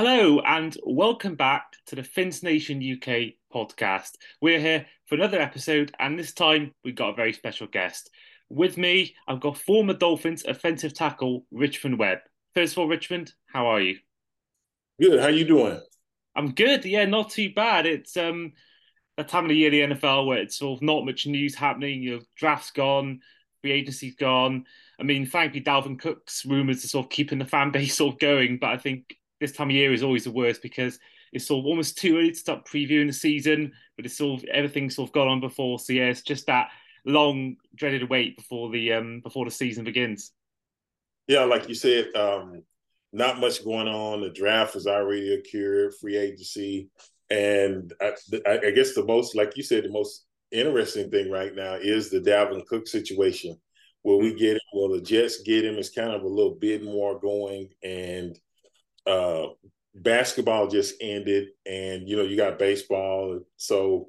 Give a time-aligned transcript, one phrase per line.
[0.00, 4.10] Hello and welcome back to the Fins Nation UK podcast.
[4.40, 8.08] We're here for another episode, and this time we've got a very special guest.
[8.48, 12.18] With me, I've got former Dolphins offensive tackle Richmond Webb.
[12.54, 13.98] First of all, Richmond, how are you?
[15.00, 15.18] Good.
[15.18, 15.80] How are you doing?
[16.36, 16.84] I'm good.
[16.84, 17.84] Yeah, not too bad.
[17.84, 18.52] It's um
[19.16, 22.04] a time of the year the NFL where it's sort of not much news happening.
[22.04, 23.18] You know, draft's gone,
[23.62, 24.64] free agency's gone.
[25.00, 28.20] I mean, frankly, Dalvin Cook's rumours are sort of keeping the fan base sort of
[28.20, 30.98] going, but I think this time of year is always the worst because
[31.32, 34.48] it's sort of almost too early to start previewing the season, but it's sort of
[34.48, 35.78] everything's sort of gone on before.
[35.78, 36.70] So yeah, it's just that
[37.04, 40.32] long dreaded wait before the um before the season begins.
[41.26, 42.62] Yeah, like you said, um,
[43.12, 44.22] not much going on.
[44.22, 46.88] The draft is already occurred, free agency,
[47.30, 48.14] and I,
[48.46, 52.20] I, guess the most, like you said, the most interesting thing right now is the
[52.20, 53.58] Dalvin Cook situation.
[54.04, 54.60] Will we get him?
[54.72, 55.74] Will the Jets get him?
[55.74, 58.38] It's kind of a little bit more going, and
[59.08, 59.46] uh,
[59.94, 64.08] basketball just ended, and you know you got baseball, so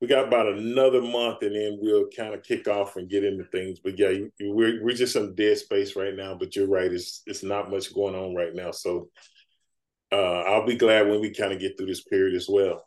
[0.00, 3.44] we got about another month, and then we'll kind of kick off and get into
[3.44, 3.78] things.
[3.80, 6.34] But yeah, we're we're just in dead space right now.
[6.34, 8.70] But you're right; it's it's not much going on right now.
[8.70, 9.08] So
[10.12, 12.84] uh, I'll be glad when we kind of get through this period as well.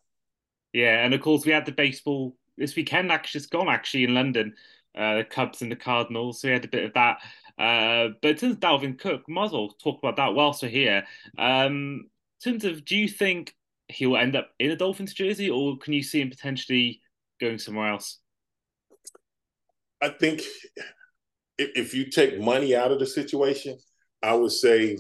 [0.74, 3.12] Yeah, and of course we had the baseball this weekend.
[3.12, 4.54] Actually, it's gone actually in London.
[4.96, 6.42] Uh, the Cubs and the Cardinals.
[6.42, 7.18] So we had a bit of that.
[7.58, 11.06] Uh, but of Dalvin Cook, might as well talk about that whilst we're here.
[11.38, 12.10] Um,
[12.46, 13.54] in terms of, do you think
[13.88, 17.02] he will end up in a Dolphins jersey, or can you see him potentially
[17.40, 18.20] going somewhere else?
[20.02, 20.42] I think
[21.58, 23.78] if, if you take money out of the situation,
[24.22, 24.98] I would say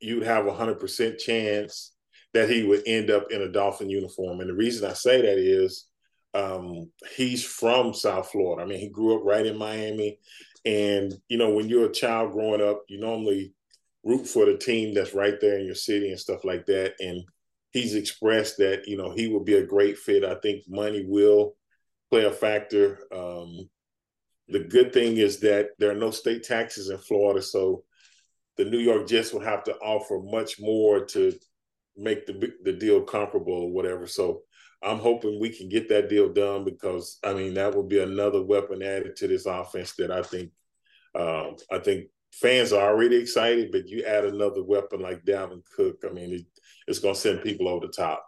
[0.00, 1.92] you'd have a hundred percent chance
[2.32, 4.40] that he would end up in a Dolphin uniform.
[4.40, 5.86] And the reason I say that is
[6.34, 8.62] um, he's from South Florida.
[8.62, 10.18] I mean, he grew up right in Miami.
[10.66, 13.54] And, you know, when you're a child growing up, you normally
[14.04, 16.94] root for the team that's right there in your city and stuff like that.
[17.00, 17.22] And
[17.70, 20.24] he's expressed that, you know, he will be a great fit.
[20.24, 21.54] I think money will
[22.10, 22.98] play a factor.
[23.14, 23.68] Um,
[24.48, 27.42] the good thing is that there are no state taxes in Florida.
[27.42, 27.84] So
[28.56, 31.32] the New York Jets will have to offer much more to
[31.96, 34.06] make the the deal comparable or whatever.
[34.06, 34.42] So
[34.82, 38.42] I'm hoping we can get that deal done because I mean that would be another
[38.42, 40.50] weapon added to this offense that I think
[41.14, 46.04] um, I think fans are already excited, but you add another weapon like Dalvin Cook,
[46.08, 46.42] I mean it,
[46.86, 48.24] it's going to send people over the top.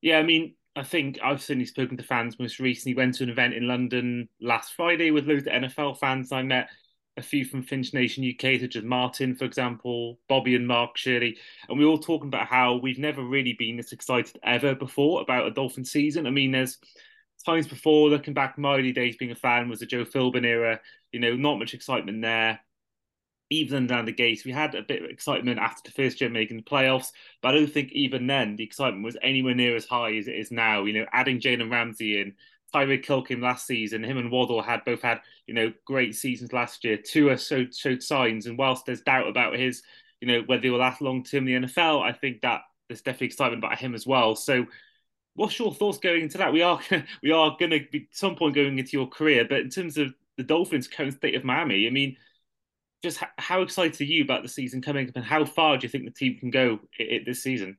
[0.00, 2.94] Yeah, I mean I think I've certainly spoken to fans most recently.
[2.94, 6.68] Went to an event in London last Friday with loads of NFL fans I met
[7.16, 11.38] a few from Fins Nation UK, such as Martin, for example, Bobby and Mark Shirley,
[11.68, 15.22] and we are all talking about how we've never really been this excited ever before
[15.22, 16.26] about a Dolphin season.
[16.26, 16.78] I mean, there's
[17.44, 20.80] times before looking back, my early days being a fan was the Joe Philbin era.
[21.12, 22.60] You know, not much excitement there.
[23.48, 26.56] Even down the gates, we had a bit of excitement after the first year making
[26.56, 30.16] the playoffs, but I don't think even then the excitement was anywhere near as high
[30.16, 30.84] as it is now.
[30.84, 32.34] You know, adding Jalen Ramsey in,
[32.74, 36.84] Tyreek Kilkin last season, him and Waddle had both had you know great seasons last
[36.84, 36.96] year.
[36.96, 39.82] Tua showed showed signs, and whilst there's doubt about his
[40.20, 43.02] you know whether he will last long term in the NFL, I think that there's
[43.02, 44.34] definitely excitement about him as well.
[44.34, 44.66] So,
[45.34, 46.52] what's your thoughts going into that?
[46.52, 46.80] We are
[47.22, 49.96] we are going to be at some point going into your career, but in terms
[49.98, 52.16] of the Dolphins' current state of Miami, I mean,
[53.02, 55.88] just how excited are you about the season coming up, and how far do you
[55.88, 57.78] think the team can go this season?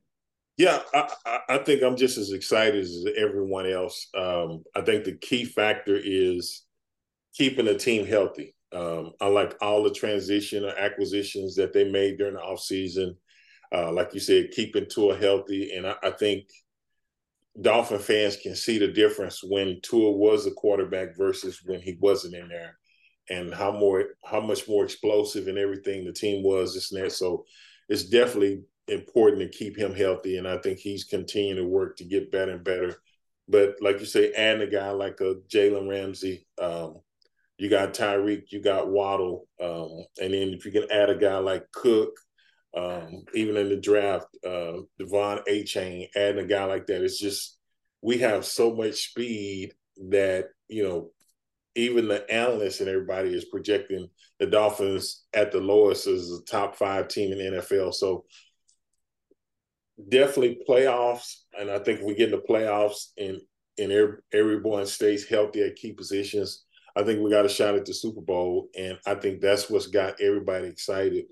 [0.58, 4.08] Yeah, I, I, think I'm just as excited as everyone else.
[4.16, 6.64] Um, I think the key factor is
[7.32, 8.56] keeping the team healthy.
[8.74, 13.12] Um, I like all the transition or acquisitions that they made during the offseason.
[13.72, 15.74] Uh, like you said, keeping Tua healthy.
[15.76, 16.48] And I, I, think
[17.60, 22.34] Dolphin fans can see the difference when Tua was a quarterback versus when he wasn't
[22.34, 22.78] in there
[23.30, 27.12] and how more how much more explosive and everything the team was this and that.
[27.12, 27.44] So
[27.88, 32.04] it's definitely important to keep him healthy, and I think he's continuing to work to
[32.04, 32.96] get better and better.
[33.48, 36.96] But like you say, and a guy like a Jalen Ramsey, um,
[37.56, 41.38] you got Tyreek, you got Waddle, um, and then if you can add a guy
[41.38, 42.10] like Cook,
[42.76, 47.58] um, even in the draft, uh, De'Von Achane, adding a guy like that, it's just
[48.02, 49.72] we have so much speed
[50.10, 51.10] that you know
[51.74, 54.08] even the analysts and everybody is projecting
[54.38, 57.94] the Dolphins at the lowest as a top five team in the NFL.
[57.94, 58.24] So
[60.08, 63.40] definitely playoffs, and I think if we get in the playoffs and
[63.78, 66.64] and every, everyone stays healthy at key positions,
[66.96, 69.86] I think we got a shot at the Super Bowl, and I think that's what's
[69.86, 71.26] got everybody excited.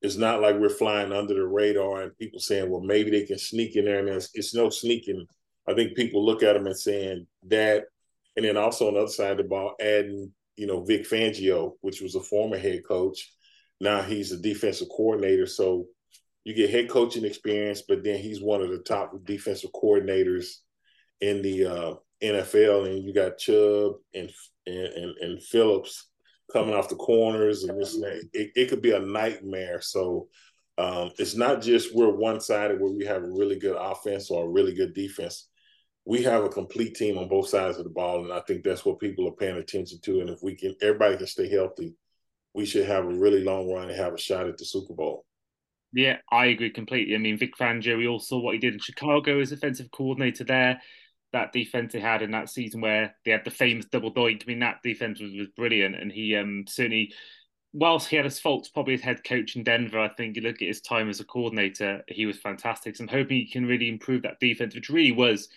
[0.00, 3.38] It's not like we're flying under the radar and people saying, "Well, maybe they can
[3.38, 5.26] sneak in there," and it's, it's no sneaking.
[5.66, 7.84] I think people look at them and saying that,
[8.36, 11.72] and then also on the other side of the ball, adding you know Vic Fangio,
[11.80, 13.32] which was a former head coach,
[13.80, 15.86] now he's a defensive coordinator, so
[16.48, 20.46] you get head coaching experience, but then he's one of the top defensive coordinators
[21.20, 24.30] in the uh, NFL, and you got Chubb and
[24.66, 26.08] and, and Phillips
[26.50, 28.22] coming off the corners and this and that.
[28.32, 29.82] It, it could be a nightmare.
[29.82, 30.28] So
[30.78, 34.46] um, it's not just we're one sided where we have a really good offense or
[34.46, 35.48] a really good defense.
[36.06, 38.86] We have a complete team on both sides of the ball, and I think that's
[38.86, 40.20] what people are paying attention to.
[40.20, 41.94] And if we can, everybody can stay healthy,
[42.54, 45.26] we should have a really long run and have a shot at the Super Bowl.
[45.92, 47.14] Yeah, I agree completely.
[47.14, 50.44] I mean, Vic Fangio, we all saw what he did in Chicago as offensive coordinator
[50.44, 50.80] there
[51.32, 54.42] that defense they had in that season where they had the famous double doink.
[54.42, 57.12] I mean, that defense was, was brilliant, and he um, certainly,
[57.72, 60.62] whilst he had his faults, probably as head coach in Denver, I think you look
[60.62, 62.96] at his time as a coordinator, he was fantastic.
[62.96, 65.48] So I'm hoping he can really improve that defense, which really was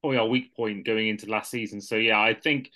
[0.00, 1.80] probably our weak point going into last season.
[1.80, 2.70] So yeah, I think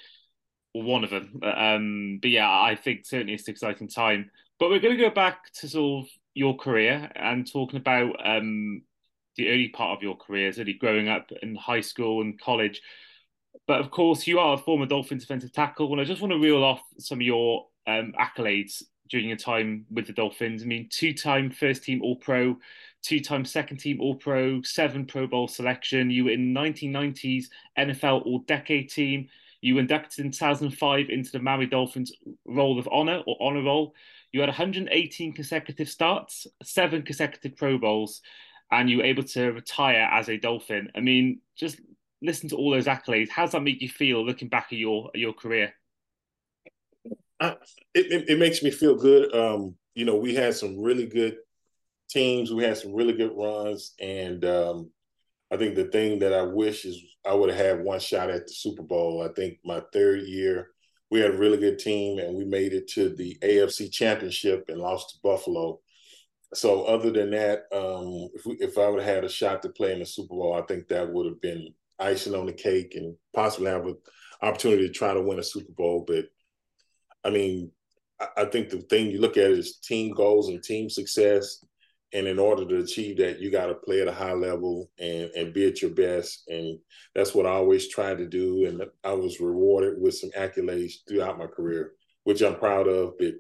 [0.73, 1.41] one of them.
[1.43, 4.31] Um, but yeah, I think certainly it's an exciting time.
[4.59, 8.83] But we're going to go back to sort of your career and talking about um,
[9.37, 12.83] the early part of your career, really growing up in high school and college.
[13.67, 16.39] But of course, you are a former Dolphins defensive tackle, and I just want to
[16.39, 20.63] reel off some of your um, accolades during your time with the Dolphins.
[20.63, 22.59] I mean, two-time first-team All-Pro,
[23.03, 26.11] two-time second-team All-Pro, seven Pro Bowl selection.
[26.11, 27.47] You were in 1990s
[27.79, 29.29] NFL All-Decade Team.
[29.63, 32.13] You were inducted in 2005 into the Miami Dolphins
[32.45, 33.95] Roll of Honor or Honor Roll.
[34.37, 38.21] You had 118 consecutive starts, seven consecutive Pro Bowls,
[38.71, 40.91] and you were able to retire as a Dolphin.
[40.95, 41.81] I mean, just
[42.21, 43.31] listen to all those accolades.
[43.31, 45.73] How does that make you feel looking back at your your career?
[47.41, 47.55] Uh,
[47.95, 49.35] it, it, it makes me feel good.
[49.35, 51.39] Um, you know, we had some really good
[52.11, 52.53] teams.
[52.53, 54.91] We had some really good runs, and um,
[55.51, 58.47] I think the thing that I wish is I would have had one shot at
[58.47, 59.23] the Super Bowl.
[59.23, 60.73] I think my third year,
[61.11, 64.79] we had a really good team, and we made it to the AFC Championship and
[64.79, 65.81] lost to Buffalo
[66.55, 69.69] so other than that, um, if we, if I would have had a shot to
[69.69, 72.95] play in the Super Bowl, I think that would have been icing on the cake
[72.95, 73.97] and possibly have an
[74.43, 76.05] opportunity to try to win a Super Bowl.
[76.07, 76.27] But
[77.25, 77.73] I mean,
[78.21, 81.65] I, I think the thing you look at is team goals and team success.
[82.13, 85.31] And in order to achieve that, you got to play at a high level and,
[85.37, 86.45] and be at your best.
[86.49, 86.79] And
[87.15, 88.67] that's what I always tried to do.
[88.67, 91.93] And I was rewarded with some accolades throughout my career,
[92.25, 93.15] which I'm proud of.
[93.19, 93.35] But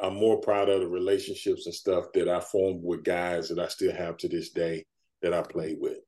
[0.00, 3.68] I'm more proud of the relationships and stuff that I formed with guys that I
[3.68, 4.84] still have to this day
[5.22, 5.98] that I played with.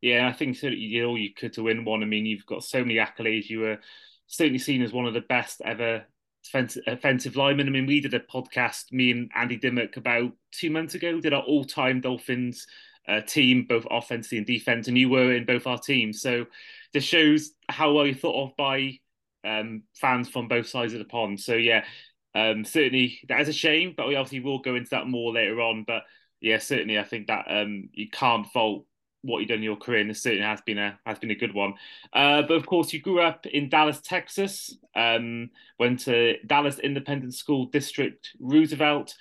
[0.00, 2.02] Yeah, I think certainly you all you could to win one.
[2.02, 3.48] I mean, you've got so many accolades.
[3.48, 3.78] You were
[4.26, 6.04] certainly seen as one of the best ever
[6.44, 7.68] defensive, offensive linemen.
[7.68, 11.32] I mean, we did a podcast, me and Andy Dimmock, about two months ago, did
[11.32, 12.66] our all time Dolphins
[13.08, 16.20] uh, team, both offensively and defense, and you were in both our teams.
[16.20, 16.46] So
[16.92, 18.98] this shows how well you thought of by
[19.44, 21.40] um, fans from both sides of the pond.
[21.40, 21.84] So yeah,
[22.34, 25.60] um, certainly, that is a shame, but we obviously will go into that more later
[25.60, 25.84] on.
[25.84, 26.04] But
[26.40, 28.86] yeah, certainly, I think that um, you can't fault
[29.22, 31.36] what you've done in your career, and this certainly has been a has been a
[31.36, 31.74] good one.
[32.12, 34.76] Uh, but of course, you grew up in Dallas, Texas.
[34.94, 39.14] Um, went to Dallas Independent School District, Roosevelt,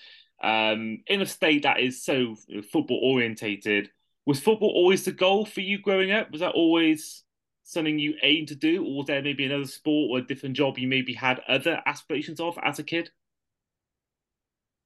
[0.44, 2.36] um, in a state that is so
[2.72, 3.90] football orientated.
[4.26, 6.32] Was football always the goal for you growing up?
[6.32, 7.24] Was that always
[7.64, 10.78] something you aim to do, or was there maybe another sport or a different job
[10.78, 13.10] you maybe had other aspirations of as a kid?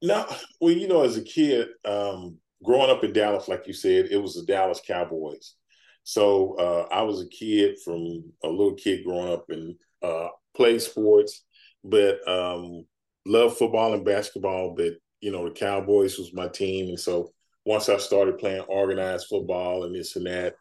[0.01, 0.25] No,
[0.59, 4.17] well, you know, as a kid, um, growing up in Dallas, like you said, it
[4.17, 5.55] was the Dallas Cowboys.
[6.03, 10.81] So uh, I was a kid from a little kid growing up and uh, played
[10.81, 11.43] sports,
[11.83, 12.85] but um,
[13.25, 14.75] loved football and basketball.
[14.75, 17.31] But you know, the Cowboys was my team, and so
[17.65, 20.55] once I started playing organized football and this and that,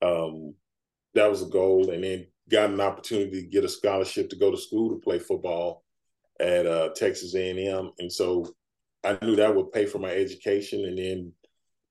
[0.00, 0.54] um,
[1.14, 4.50] that was a goal, and then got an opportunity to get a scholarship to go
[4.50, 5.84] to school to play football
[6.40, 8.46] at uh, Texas A&M, and so
[9.06, 10.84] I knew that would pay for my education.
[10.84, 11.32] And then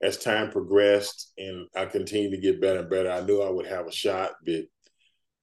[0.05, 3.65] as time progressed and I continued to get better and better, I knew I would
[3.65, 4.33] have a shot.
[4.45, 4.65] But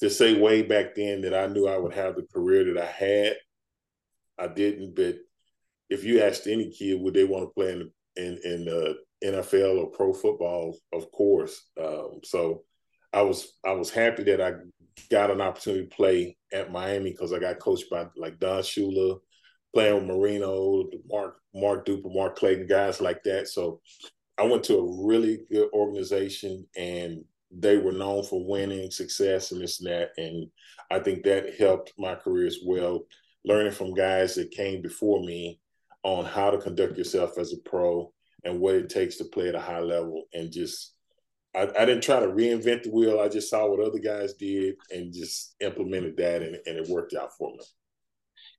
[0.01, 2.87] to say way back then that I knew I would have the career that I
[2.87, 3.37] had,
[4.39, 4.95] I didn't.
[4.95, 5.17] But
[5.91, 9.79] if you asked any kid, would they want to play in in, in the NFL
[9.79, 10.79] or pro football?
[10.93, 11.61] Of course.
[11.81, 12.63] Um, so
[13.13, 14.53] I was I was happy that I
[15.11, 19.19] got an opportunity to play at Miami because I got coached by like Don Shula,
[19.75, 23.49] playing with Marino, Mark Mark Duper, Mark Clayton, guys like that.
[23.49, 23.81] So
[24.39, 29.61] I went to a really good organization and they were known for winning, success, and
[29.61, 30.11] this and that.
[30.17, 30.49] And
[30.91, 33.07] I think that helped my career as well,
[33.45, 35.61] learning from guys that came before me
[36.03, 38.13] on how to conduct yourself as a pro
[38.45, 40.95] and what it takes to play at a high level and just
[41.55, 43.21] I, I, didn't try to reinvent the wheel.
[43.21, 47.15] I just saw what other guys did and just implemented that, and, and it worked
[47.15, 47.61] out for me.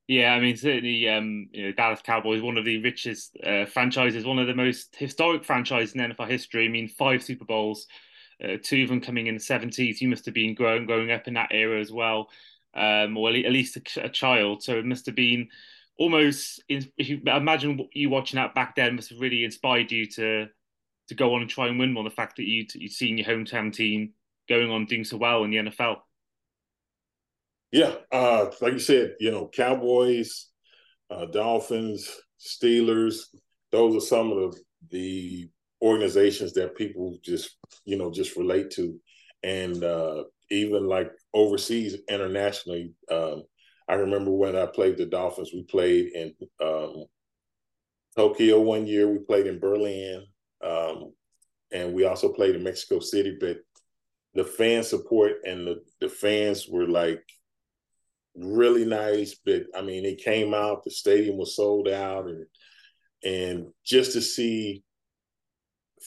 [0.08, 4.26] Yeah, I mean certainly, um, you know, Dallas Cowboys one of the richest uh, franchises,
[4.26, 6.66] one of the most historic franchises in NFL history.
[6.66, 7.88] I mean, five Super Bowls,
[8.44, 10.02] uh, two of them coming in the seventies.
[10.02, 12.30] You must have been growing growing up in that era as well,
[12.76, 14.62] um, or at least a, a child.
[14.62, 15.48] So it must have been
[15.98, 16.62] almost.
[16.68, 20.48] If you imagine you watching that back then, must have really inspired you to
[21.08, 22.04] to go on and try and win one.
[22.06, 24.14] The fact that you you'd seen your hometown team
[24.50, 25.98] going on doing so well in the NFL.
[27.74, 30.50] Yeah, uh, like you said, you know, Cowboys,
[31.10, 32.08] uh, Dolphins,
[32.40, 33.22] Steelers.
[33.72, 34.62] Those are some of the
[34.92, 35.50] the
[35.82, 39.00] organizations that people just you know just relate to,
[39.42, 42.94] and uh, even like overseas, internationally.
[43.10, 43.42] Um,
[43.90, 45.50] I remember when I played the Dolphins.
[45.52, 47.06] We played in um,
[48.16, 49.10] Tokyo one year.
[49.10, 50.28] We played in Berlin,
[50.64, 51.12] um,
[51.72, 53.36] and we also played in Mexico City.
[53.40, 53.58] But
[54.36, 57.24] the fan support and the the fans were like
[58.36, 59.36] really nice.
[59.46, 62.46] But I mean, it came out, the stadium was sold out, and
[63.24, 64.84] and just to see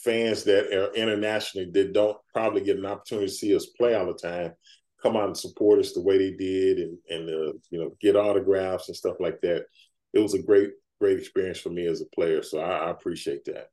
[0.03, 4.05] fans that are internationally that don't probably get an opportunity to see us play all
[4.05, 4.53] the time
[5.01, 8.15] come out and support us the way they did and and uh, you know get
[8.15, 9.65] autographs and stuff like that
[10.13, 10.69] it was a great
[11.01, 13.69] great experience for me as a player so I, I appreciate that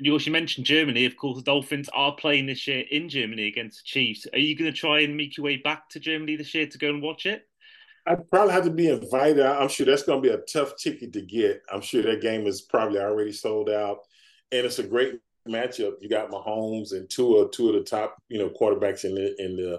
[0.00, 1.06] you also mentioned Germany.
[1.06, 4.28] Of course, the Dolphins are playing this year in Germany against the Chiefs.
[4.32, 6.78] Are you going to try and make your way back to Germany this year to
[6.78, 7.47] go and watch it?
[8.08, 9.44] I probably have to be invited.
[9.44, 11.60] I'm sure that's going to be a tough ticket to get.
[11.70, 13.98] I'm sure that game is probably already sold out,
[14.50, 15.92] and it's a great matchup.
[16.00, 19.34] You got Mahomes and two of two of the top you know quarterbacks in the
[19.38, 19.74] in the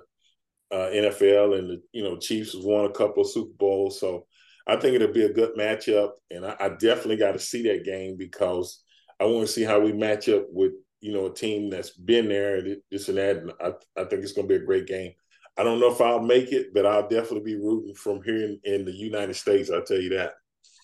[0.72, 4.28] uh, NFL, and the you know Chiefs won a couple of Super Bowls, so
[4.68, 6.12] I think it'll be a good matchup.
[6.30, 8.84] And I, I definitely got to see that game because
[9.20, 12.30] I want to see how we match up with you know a team that's been
[12.30, 13.38] there, this and that.
[13.38, 13.70] And I,
[14.00, 15.14] I think it's going to be a great game.
[15.60, 18.60] I don't know if I'll make it, but I'll definitely be rooting from here in,
[18.64, 19.70] in the United States.
[19.70, 20.36] I'll tell you that.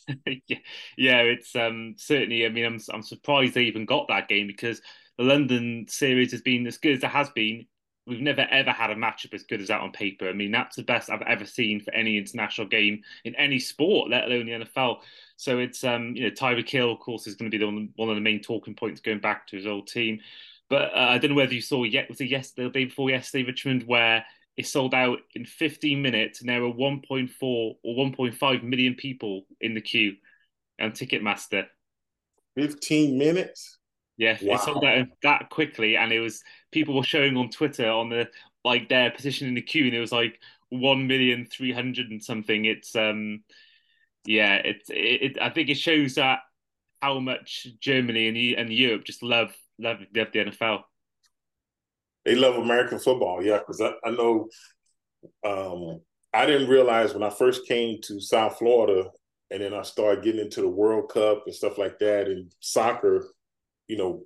[0.98, 2.46] yeah, it's um, certainly.
[2.46, 4.82] I mean, I'm I'm surprised they even got that game because
[5.18, 7.66] the London series has been as good as it has been.
[8.06, 10.28] We've never ever had a matchup as good as that on paper.
[10.28, 14.10] I mean, that's the best I've ever seen for any international game in any sport,
[14.10, 14.98] let alone the NFL.
[15.38, 17.90] So it's um, you know, Tyreek Hill, of course, is going to be the one,
[17.96, 20.20] one of the main talking points going back to his old team.
[20.70, 23.10] But uh, I don't know whether you saw yet was it yesterday, the day before
[23.10, 24.26] yesterday, Richmond, where
[24.58, 29.74] it sold out in 15 minutes, and there were 1.4 or 1.5 million people in
[29.74, 30.14] the queue
[30.80, 31.66] on Ticketmaster.
[32.56, 33.78] 15 minutes?
[34.18, 34.56] Yeah, wow.
[34.56, 38.30] it sold out that quickly, and it was people were showing on Twitter on the
[38.64, 42.24] like their position in the queue, and it was like one million three hundred and
[42.24, 42.64] something.
[42.64, 43.44] It's um,
[44.26, 45.42] yeah, it's it, it.
[45.42, 46.40] I think it shows that
[47.02, 50.84] how much Germany and and Europe just love love, love the NFL
[52.26, 53.44] they love American football.
[53.44, 54.50] Yeah, because I, I, know
[55.46, 56.02] um,
[56.34, 59.10] I didn't realize when I first came to South Florida,
[59.52, 63.26] and then I started getting into the World Cup and stuff like that, and soccer.
[63.88, 64.24] You know,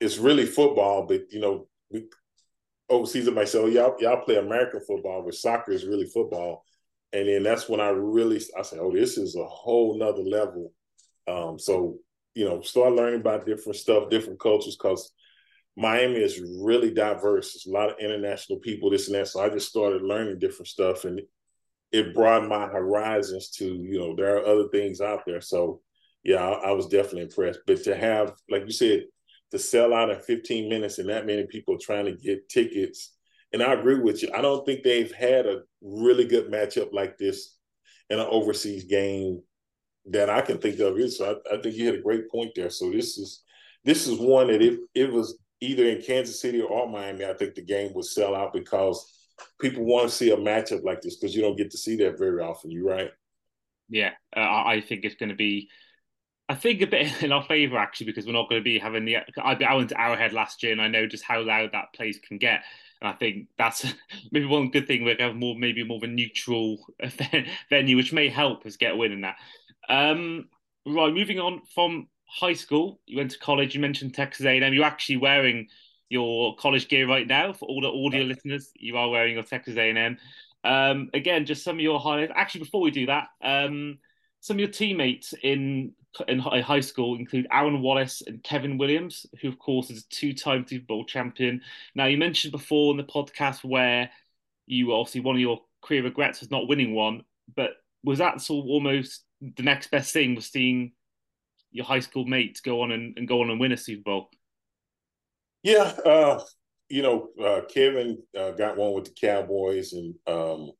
[0.00, 2.04] it's really football, but you know, we
[2.90, 6.64] overseas it might say, "Oh, y'all y'all play American football, but soccer is really football."
[7.14, 10.72] And then that's when I really I said, "Oh, this is a whole nother level."
[11.26, 11.98] Um, so
[12.34, 15.12] you know, start learning about different stuff, different cultures, because
[15.76, 17.52] Miami is really diverse.
[17.52, 19.28] There's a lot of international people, this and that.
[19.28, 21.20] So I just started learning different stuff and
[21.92, 25.40] it broadened my horizons to, you know, there are other things out there.
[25.40, 25.80] So
[26.24, 27.60] yeah, I, I was definitely impressed.
[27.66, 29.04] But to have, like you said,
[29.50, 33.14] to sell out in 15 minutes and that many people trying to get tickets.
[33.52, 34.30] And I agree with you.
[34.34, 37.56] I don't think they've had a really good matchup like this
[38.08, 39.42] in an overseas game
[40.06, 40.98] that I can think of.
[41.10, 42.70] So I, I think you had a great point there.
[42.70, 43.42] So this is
[43.84, 47.54] this is one that if it was either in Kansas City or Miami, I think
[47.54, 49.10] the game would sell out because
[49.60, 52.18] people want to see a matchup like this because you don't get to see that
[52.18, 52.70] very often.
[52.70, 53.10] You're right.
[53.88, 55.68] Yeah, uh, I think it's going to be.
[56.48, 59.04] I think a bit in our favour actually because we're not going to be having
[59.04, 59.16] the.
[59.16, 62.18] I, I went to Arrowhead last year and I know just how loud that place
[62.18, 62.62] can get.
[63.00, 63.86] And I think that's
[64.32, 65.04] maybe one good thing.
[65.04, 66.78] We're going to have more, maybe more of a neutral
[67.70, 69.36] venue, which may help us get a win in that.
[69.88, 70.48] Um,
[70.86, 74.72] right, moving on from high school, you went to college, you mentioned Texas A&M.
[74.72, 75.68] You're actually wearing
[76.08, 78.70] your college gear right now for all the audio listeners.
[78.74, 80.18] You are wearing your Texas A&M.
[80.64, 82.32] Um, again, just some of your highlights.
[82.34, 83.98] Actually, before we do that, um,
[84.40, 85.92] some of your teammates in
[86.28, 90.66] in high school include Aaron Wallace and Kevin Williams, who of course is a two-time
[90.68, 91.62] Super Bowl champion.
[91.94, 94.10] Now, you mentioned before in the podcast where
[94.66, 97.24] you obviously one of your career regrets was not winning one,
[97.56, 97.70] but
[98.04, 100.92] was that sort of almost the next best thing was seeing
[101.72, 104.30] your high school mates go on and, and go on and win a Super Bowl?
[105.62, 106.40] Yeah, uh,
[106.88, 110.72] you know, uh, Kevin uh, got one with the Cowboys, and um,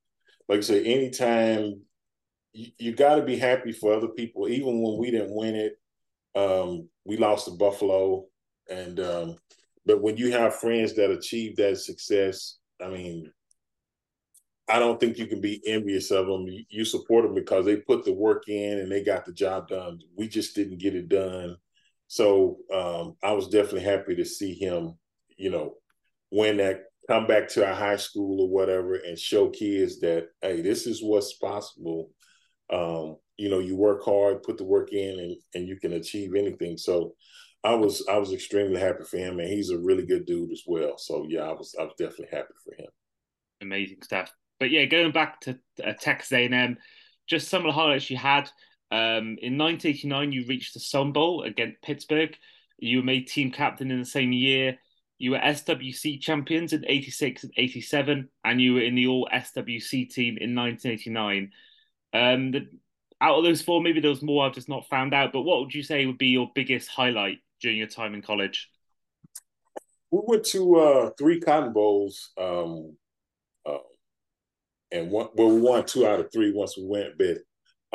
[0.48, 1.82] like I said, anytime
[2.52, 5.74] you, you got to be happy for other people, even when we didn't win it.
[6.34, 8.26] Um, we lost to Buffalo,
[8.70, 9.36] and um,
[9.84, 13.30] but when you have friends that achieve that success, I mean,
[14.72, 16.46] I don't think you can be envious of them.
[16.70, 20.00] You, support them because they put the work in and they got the job done.
[20.16, 21.56] We just didn't get it done.
[22.06, 24.94] So um, I was definitely happy to see him,
[25.36, 25.74] you know,
[26.30, 30.62] win that, come back to our high school or whatever, and show kids that hey,
[30.62, 32.10] this is what's possible.
[32.72, 36.34] Um, you know, you work hard, put the work in, and and you can achieve
[36.34, 36.78] anything.
[36.78, 37.14] So
[37.62, 40.62] I was I was extremely happy for him, and he's a really good dude as
[40.66, 40.96] well.
[40.96, 42.88] So yeah, I was I was definitely happy for him.
[43.60, 44.32] Amazing stuff.
[44.62, 46.78] But yeah, going back to uh, Texas A&M,
[47.26, 48.48] just some of the highlights you had.
[48.92, 52.36] Um, in 1989, you reached the Sun Bowl against Pittsburgh.
[52.78, 54.78] You were made team captain in the same year.
[55.18, 60.08] You were SWC champions in 86 and 87, and you were in the All SWC
[60.10, 61.50] team in 1989.
[62.12, 62.68] Um, the,
[63.20, 65.58] out of those four, maybe there was more I've just not found out, but what
[65.58, 68.70] would you say would be your biggest highlight during your time in college?
[70.12, 72.96] We went to uh, three Cotton Bowls, um,
[74.92, 77.38] and one, well, we won two out of three once we went, but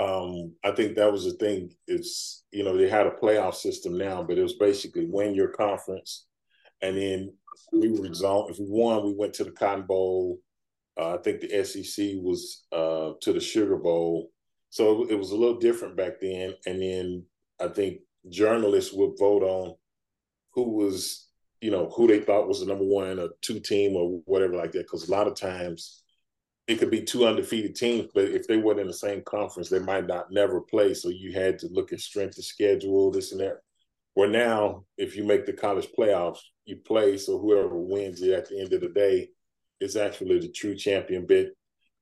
[0.04, 1.72] um, I think that was the thing.
[1.88, 5.50] It's you know they had a playoff system now, but it was basically win your
[5.50, 6.26] conference,
[6.82, 7.34] and then
[7.72, 8.48] we were zone.
[8.50, 10.40] If we won, we went to the Cotton Bowl.
[11.00, 14.32] Uh, I think the SEC was uh, to the Sugar Bowl,
[14.70, 16.54] so it was a little different back then.
[16.66, 17.24] And then
[17.60, 18.00] I think
[18.30, 19.76] journalists would vote on
[20.54, 21.28] who was,
[21.62, 24.72] you know, who they thought was the number one or two team or whatever like
[24.74, 24.84] that.
[24.84, 26.04] Because a lot of times
[26.68, 29.80] it could be two undefeated teams, but if they weren't in the same conference, they
[29.80, 30.94] might not never play.
[30.94, 33.60] So you had to look at strength of schedule, this and that.
[34.16, 37.18] Where now, if you make the college playoffs, you play.
[37.18, 39.30] So whoever wins it at the end of the day
[39.80, 41.26] is actually the true champion.
[41.26, 41.48] But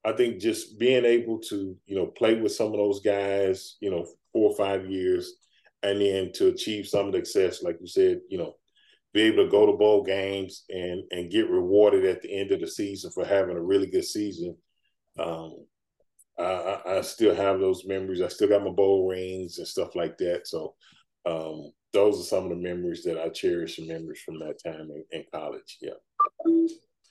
[0.03, 3.91] I think just being able to, you know, play with some of those guys, you
[3.91, 5.33] know, four or five years,
[5.83, 8.55] and then to achieve some success, like you said, you know,
[9.15, 12.59] be able to go to bowl games and and get rewarded at the end of
[12.59, 14.57] the season for having a really good season.
[15.17, 15.65] Um,
[16.37, 18.21] I, I, still have those memories.
[18.21, 20.45] I still got my bowl rings and stuff like that.
[20.45, 20.75] So
[21.25, 24.89] um, those are some of the memories that I cherish and memories from that time
[24.91, 25.77] in, in college.
[25.81, 25.91] Yeah.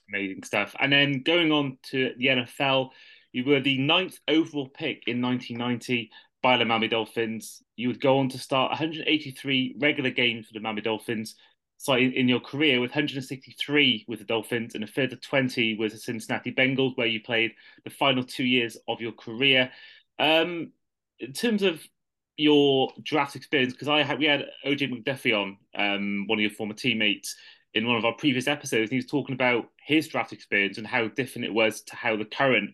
[0.07, 0.75] Amazing stuff.
[0.79, 2.91] And then going on to the NFL,
[3.31, 6.11] you were the ninth overall pick in 1990
[6.43, 7.63] by the Miami Dolphins.
[7.75, 11.35] You would go on to start 183 regular games for the Miami Dolphins,
[11.77, 15.97] so in, your career with 163 with the Dolphins and a further 20 with the
[15.97, 17.51] Cincinnati Bengals, where you played
[17.83, 19.69] the final two years of your career.
[20.17, 20.71] Um,
[21.19, 21.81] in terms of
[22.37, 26.51] your draft experience, because I had we had OJ McDuffie on, um, one of your
[26.51, 27.35] former teammates,
[27.75, 30.87] in one of our previous episodes, and he was talking about his draft experience and
[30.87, 32.71] how different it was to how the current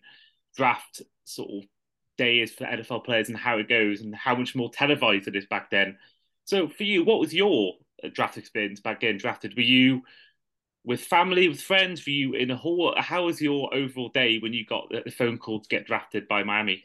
[0.56, 1.68] draft sort of
[2.16, 5.34] day is for NFL players and how it goes and how much more televised it
[5.34, 5.98] is back then.
[6.44, 7.74] So for you, what was your
[8.10, 9.54] draft experience back getting drafted?
[9.56, 10.02] Were you
[10.84, 12.04] with family, with friends?
[12.06, 12.94] Were you in a hall?
[12.96, 16.42] How was your overall day when you got the phone call to get drafted by
[16.42, 16.84] Miami?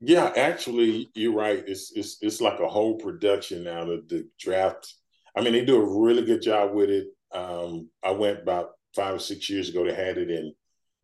[0.00, 1.62] Yeah, actually, you're right.
[1.66, 3.84] It's it's it's like a whole production now.
[3.84, 4.92] The, the draft.
[5.36, 7.06] I mean, they do a really good job with it.
[7.32, 9.84] Um, I went about five or six years ago.
[9.84, 10.52] They had it in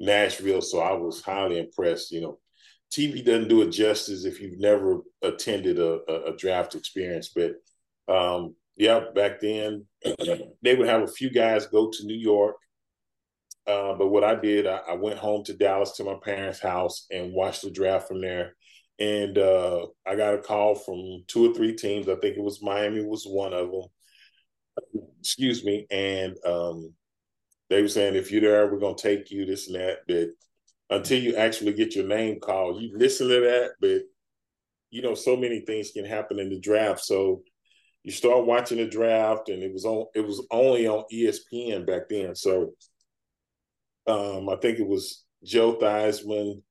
[0.01, 2.11] Nashville, so I was highly impressed.
[2.11, 2.39] You know,
[2.93, 7.53] TV doesn't do it justice if you've never attended a, a, a draft experience, but
[8.13, 9.85] um, yeah, back then
[10.63, 12.57] they would have a few guys go to New York.
[13.67, 17.07] Uh, but what I did, I, I, went home to Dallas to my parents' house
[17.11, 18.55] and watched the draft from there.
[18.99, 22.09] And uh, I got a call from two or three teams.
[22.09, 23.83] I think it was Miami was one of them.
[25.21, 25.87] Excuse me.
[25.91, 26.95] And um,
[27.69, 29.99] they were saying, if you're there, we're gonna take you this and that.
[30.09, 30.29] But
[30.97, 33.73] until you actually get your name called, you listen to that.
[33.81, 34.03] But
[34.91, 37.01] you know, so many things can happen in the draft.
[37.01, 37.43] So
[38.05, 40.07] you start watching the draft, and it was on.
[40.15, 42.35] It was only on ESPN back then.
[42.35, 42.73] So
[44.07, 46.63] um, I think it was Joe Theismann,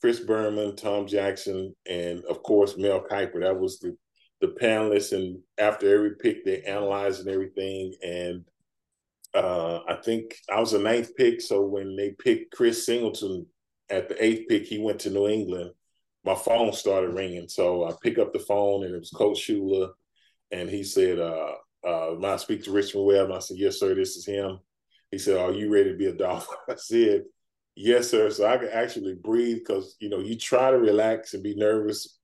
[0.00, 3.40] Chris Berman, Tom Jackson, and of course Mel Kiper.
[3.40, 3.96] That was the
[4.40, 7.94] the panelists, and after every pick, they analyzed and everything.
[8.04, 8.44] And
[9.34, 13.46] uh, I think I was a ninth pick, so when they picked Chris Singleton
[13.88, 15.70] at the eighth pick, he went to New England.
[16.24, 19.90] My phone started ringing, so I pick up the phone, and it was Coach Shula
[20.50, 21.52] and he said, uh,
[21.84, 24.58] uh, "When I speak to Richmond Webb," I said, "Yes, sir, this is him."
[25.10, 27.24] He said, "Are you ready to be a Dolphin?" I said,
[27.74, 31.42] "Yes, sir." So I could actually breathe because you know you try to relax and
[31.42, 32.18] be nervous.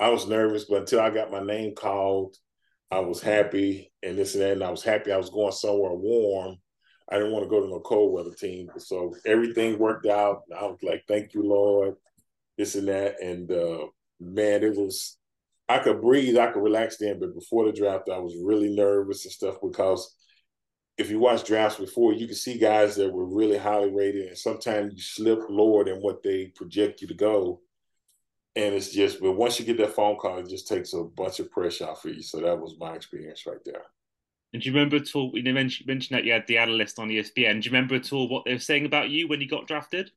[0.00, 2.36] I was nervous, but until I got my name called,
[2.90, 4.52] I was happy and this and that.
[4.52, 6.56] And I was happy I was going somewhere warm.
[7.10, 8.68] I didn't want to go to no cold weather team.
[8.78, 10.42] So everything worked out.
[10.56, 11.94] I was like, thank you, Lord,
[12.56, 13.20] this and that.
[13.22, 13.86] And uh,
[14.20, 15.16] man, it was
[15.68, 19.24] I could breathe, I could relax then, but before the draft, I was really nervous
[19.24, 20.16] and stuff because
[20.96, 24.38] if you watch drafts before, you can see guys that were really highly rated, and
[24.38, 27.60] sometimes you slip lower than what they project you to go.
[28.56, 31.38] And it's just, but once you get that phone call, it just takes a bunch
[31.38, 32.22] of pressure off of you.
[32.22, 33.82] So that was my experience right there.
[34.52, 35.30] And do you remember at all?
[35.34, 37.60] You mentioned that you had the analyst on ESPN.
[37.62, 40.10] Do you remember at all what they were saying about you when you got drafted?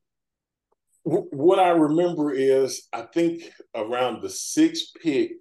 [1.04, 3.42] What I remember is, I think
[3.74, 5.32] around the sixth pick,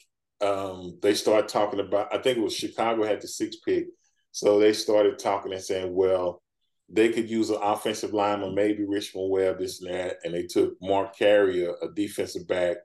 [0.41, 2.13] um, they started talking about.
[2.13, 3.85] I think it was Chicago had the sixth pick,
[4.31, 6.41] so they started talking and saying, "Well,
[6.89, 10.73] they could use an offensive lineman, maybe Richmond Webb, this and that." And they took
[10.81, 12.77] Mark Carrier, a defensive back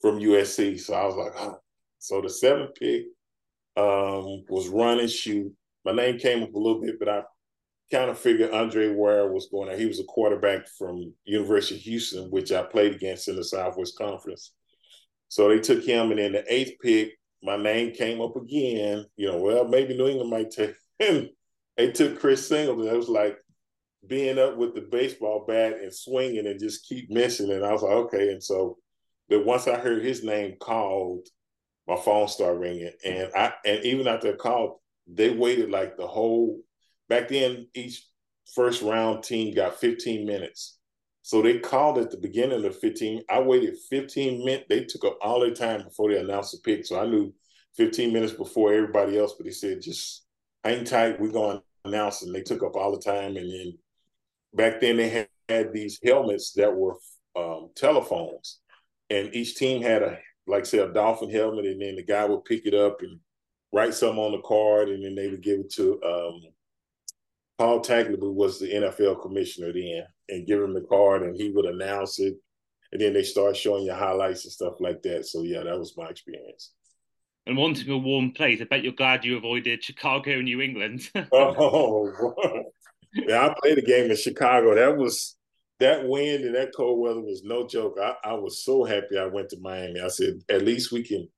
[0.00, 0.78] from USC.
[0.80, 1.58] So I was like, oh.
[1.98, 3.06] so the seventh pick
[3.76, 5.52] um, was run and shoot.
[5.84, 7.22] My name came up a little bit, but I
[7.90, 9.76] kind of figured Andre Ware was going to.
[9.76, 13.96] He was a quarterback from University of Houston, which I played against in the Southwest
[13.96, 14.52] Conference.
[15.28, 19.04] So they took him, and then the eighth pick, my name came up again.
[19.16, 21.28] You know, well, maybe New England might take him.
[21.76, 22.92] They took Chris Singleton.
[22.92, 23.38] It was like
[24.06, 27.50] being up with the baseball bat and swinging and just keep missing.
[27.50, 28.30] And I was like, okay.
[28.30, 28.78] And so,
[29.28, 31.26] but once I heard his name called,
[31.86, 36.06] my phone started ringing, and I and even after the call, they waited like the
[36.06, 36.60] whole.
[37.08, 38.06] Back then, each
[38.54, 40.78] first round team got 15 minutes.
[41.22, 43.22] So they called at the beginning of 15.
[43.28, 44.66] I waited 15 minutes.
[44.68, 46.86] They took up all their time before they announced the pick.
[46.86, 47.34] So I knew
[47.76, 50.24] 15 minutes before everybody else, but they said, just
[50.64, 51.20] hang tight.
[51.20, 52.22] We're going to announce.
[52.22, 53.36] And they took up all the time.
[53.36, 53.78] And then
[54.54, 56.96] back then they had, had these helmets that were
[57.36, 58.60] um, telephones.
[59.10, 60.18] And each team had a
[60.48, 63.20] like say a dolphin helmet, and then the guy would pick it up and
[63.72, 66.40] write something on the card, and then they would give it to um,
[67.58, 71.66] Paul Tagliabue was the NFL commissioner then, and give him the card, and he would
[71.66, 72.34] announce it,
[72.92, 75.26] and then they start showing you highlights and stuff like that.
[75.26, 76.72] So yeah, that was my experience.
[77.46, 81.10] And wanting a warm place, I bet you're glad you avoided Chicago and New England.
[81.32, 82.12] oh,
[83.14, 84.74] yeah, I played a game in Chicago.
[84.74, 85.36] That was
[85.80, 87.98] that wind and that cold weather was no joke.
[88.00, 90.00] I, I was so happy I went to Miami.
[90.00, 91.28] I said, at least we can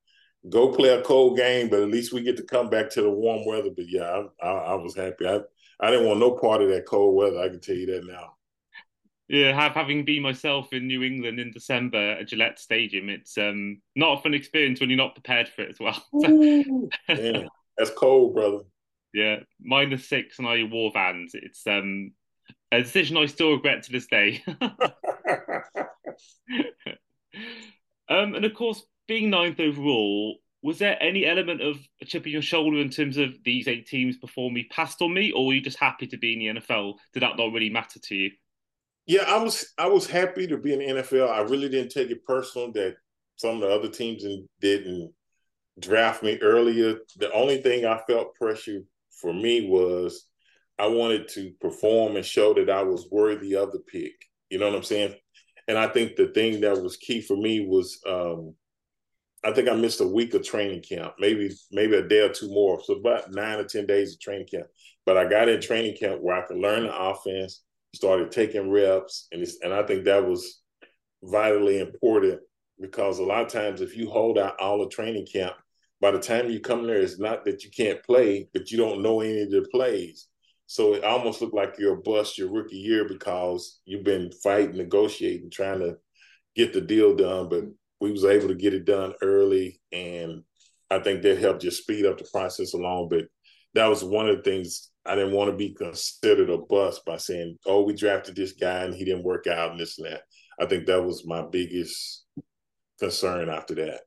[0.49, 3.09] go play a cold game, but at least we get to come back to the
[3.09, 3.69] warm weather.
[3.75, 5.27] But yeah, I, I, I was happy.
[5.27, 5.39] I,
[5.81, 7.39] I didn't want no part of that cold weather.
[7.39, 8.35] I can tell you that now.
[9.27, 13.81] Yeah, have, having been myself in New England in December at Gillette Stadium, it's um
[13.95, 16.05] not a fun experience when you're not prepared for it as well.
[16.29, 18.59] Ooh, man, that's cold, brother.
[19.13, 21.31] Yeah, minus six and I wore Vans.
[21.33, 22.11] It's um
[22.71, 24.43] a decision I still regret to this day.
[28.09, 32.31] um, and of course, being ninth overall, was there any element of a chip on
[32.31, 35.53] your shoulder in terms of these eight teams before me passed on me, or were
[35.53, 36.95] you just happy to be in the NFL?
[37.13, 38.31] Did that not really matter to you?
[39.07, 39.73] Yeah, I was.
[39.77, 41.29] I was happy to be in the NFL.
[41.29, 42.95] I really didn't take it personal that
[43.37, 44.23] some of the other teams
[44.59, 45.11] didn't
[45.79, 46.99] draft me earlier.
[47.17, 48.81] The only thing I felt pressure
[49.19, 50.27] for me was
[50.77, 54.13] I wanted to perform and show that I was worthy of the pick.
[54.49, 55.15] You know what I'm saying?
[55.67, 58.55] And I think the thing that was key for me was um,
[59.43, 62.49] I think I missed a week of training camp, maybe maybe a day or two
[62.49, 62.81] more.
[62.83, 64.67] So about nine or ten days of training camp.
[65.05, 67.63] But I got in training camp where I could learn the offense,
[67.95, 70.61] started taking reps, and and I think that was
[71.23, 72.39] vitally important
[72.79, 75.53] because a lot of times if you hold out all the training camp,
[75.99, 79.03] by the time you come there, it's not that you can't play, but you don't
[79.03, 80.27] know any of the plays.
[80.65, 84.77] So it almost looked like you're a bust your rookie year because you've been fighting,
[84.77, 85.97] negotiating, trying to
[86.55, 87.49] get the deal done.
[87.49, 87.65] But
[88.01, 90.43] we was able to get it done early, and
[90.89, 93.09] I think that helped just speed up the process along.
[93.09, 93.25] But
[93.75, 97.17] that was one of the things I didn't want to be considered a bust by
[97.17, 100.23] saying, "Oh, we drafted this guy and he didn't work out and this and that."
[100.59, 102.25] I think that was my biggest
[102.99, 104.01] concern after that.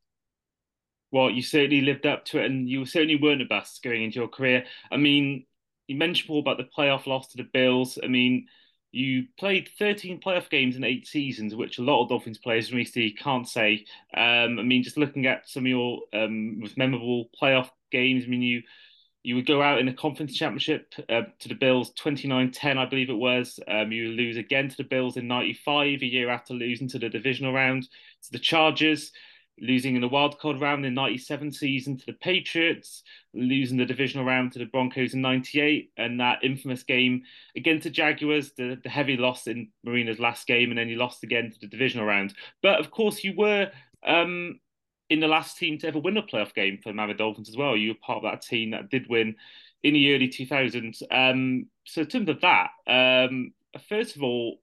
[1.11, 4.19] Well, you certainly lived up to it, and you certainly weren't a bust going into
[4.19, 4.65] your career.
[4.91, 5.47] I mean,
[5.87, 7.99] you mentioned more about the playoff loss to the Bills.
[8.03, 8.47] I mean,
[8.95, 13.11] you played 13 playoff games in eight seasons, which a lot of Dolphins players recently
[13.11, 13.85] can't say.
[14.17, 18.29] Um, I mean, just looking at some of your um, most memorable playoff games, I
[18.29, 18.63] mean, you
[19.25, 23.09] you would go out in a conference championship uh, to the Bills 29-10, I believe
[23.09, 23.59] it was.
[23.67, 27.09] Um, you lose again to the Bills in 95, a year after losing to the
[27.09, 29.13] divisional round to the Chargers
[29.61, 34.27] losing in the wild card round in 97 season to the Patriots, losing the divisional
[34.27, 37.23] round to the Broncos in 98, and that infamous game
[37.57, 41.23] against the Jaguars, the, the heavy loss in Marino's last game, and then you lost
[41.23, 42.35] again to the divisional round.
[42.63, 43.71] But of course, you were
[44.07, 44.59] um,
[45.11, 47.57] in the last team to ever win a playoff game for the Miami Dolphins as
[47.57, 47.77] well.
[47.77, 49.37] You were part of that team that did win
[49.83, 51.03] in the early 2000s.
[51.11, 53.53] Um, so, in terms of that, um,
[53.89, 54.61] first of all,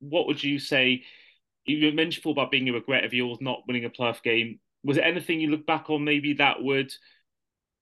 [0.00, 1.02] what would you say
[1.66, 4.60] you mentioned before about being a regret of yours not winning a playoff game.
[4.84, 6.92] Was there anything you look back on maybe that would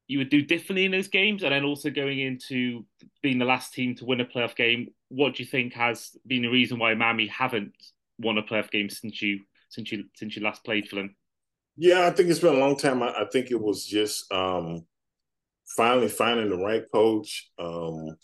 [0.06, 2.84] you would do differently in those games, and then also going into
[3.22, 4.88] being the last team to win a playoff game?
[5.08, 7.72] What do you think has been the reason why Miami haven't
[8.18, 11.16] won a playoff game since you since you since you last played for them?
[11.76, 13.02] Yeah, I think it's been a long time.
[13.02, 14.84] I, I think it was just um,
[15.76, 17.50] finally finding the right coach.
[17.58, 18.16] Um,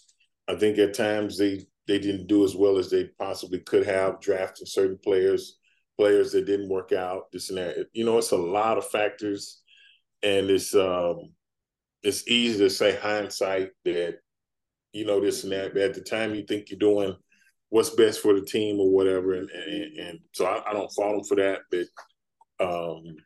[0.47, 4.21] I think at times they they didn't do as well as they possibly could have
[4.21, 5.59] drafting certain players,
[5.99, 7.89] players that didn't work out, this and that.
[7.93, 9.61] You know, it's a lot of factors,
[10.23, 11.33] and it's um,
[12.05, 14.19] it's easy to say hindsight that
[14.93, 17.17] you know this and that, but at the time you think you're doing
[17.71, 21.17] what's best for the team or whatever, and and, and so I, I, don't fault
[21.17, 23.17] them for that, but um,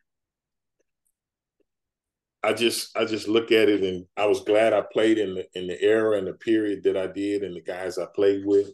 [2.45, 5.47] I just I just look at it and I was glad I played in the
[5.55, 8.69] in the era and the period that I did and the guys I played with.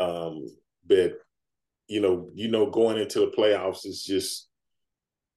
[0.00, 0.46] Um,
[0.86, 1.18] but
[1.86, 4.48] you know, you know, going into the playoffs is just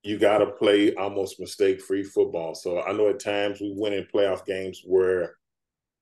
[0.01, 2.56] you got to play almost mistake free football.
[2.56, 5.36] So I know at times we went in playoff games where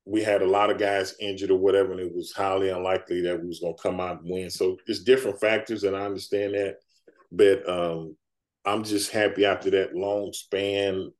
[0.06, 3.42] we had a lot of guys injured or whatever, and it was highly unlikely that
[3.42, 4.52] we was going to come out and win.
[4.52, 6.76] So it's different factors, and I understand that.
[7.32, 8.16] But um,
[8.66, 11.12] I'm just happy after that long span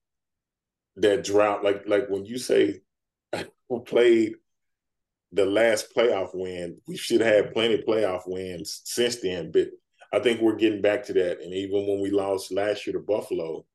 [0.98, 1.64] that drought.
[1.64, 2.82] Like like when you say
[3.70, 4.36] we played
[5.32, 9.52] the last playoff win, we should have plenty of playoff wins since then.
[9.52, 9.70] But
[10.14, 11.42] I think we're getting back to that.
[11.42, 13.66] And even when we lost last year to Buffalo,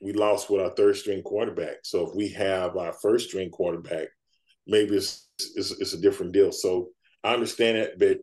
[0.00, 1.78] we lost with our third string quarterback.
[1.82, 4.08] So if we have our first string quarterback,
[4.66, 6.52] maybe it's it's, it's a different deal.
[6.52, 6.90] So
[7.24, 8.18] I understand that, but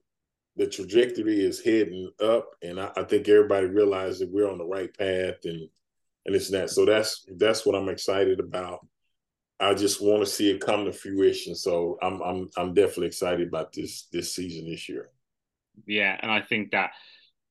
[0.56, 4.66] the trajectory is heading up, and I, I think everybody realizes that we're on the
[4.66, 5.68] right path and
[6.26, 6.70] and it's that.
[6.70, 8.86] So that's that's what I'm excited about.
[9.60, 11.56] I just want to see it come to fruition.
[11.56, 15.10] So I'm I'm I'm definitely excited about this this season this year.
[15.86, 16.92] Yeah, and I think that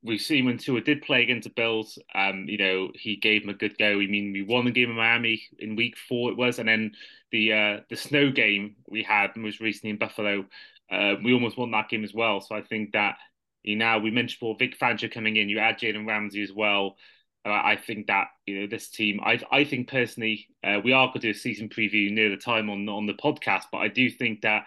[0.03, 3.49] we've seen when Tua did play against the Bills, um, you know, he gave him
[3.51, 3.93] a good go.
[3.93, 6.93] I mean, we won the game in Miami in week four it was, and then
[7.31, 10.45] the uh, the snow game we had most recently in Buffalo,
[10.91, 12.41] uh, we almost won that game as well.
[12.41, 13.17] So I think that
[13.63, 16.97] you know we mentioned for Vic Fangio coming in, you add Jalen Ramsey as well.
[17.45, 19.21] I think that you know this team.
[19.25, 22.37] I I think personally, uh, we are going to do a season preview near the
[22.37, 24.65] time on on the podcast, but I do think that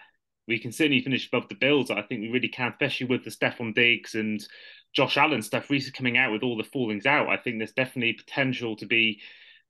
[0.48, 1.90] we can certainly finish above the Bills.
[1.90, 4.46] I think we really can, especially with the Stefon Diggs and
[4.94, 7.30] Josh Allen stuff recently coming out with all the fallings out.
[7.30, 9.22] I think there's definitely potential to be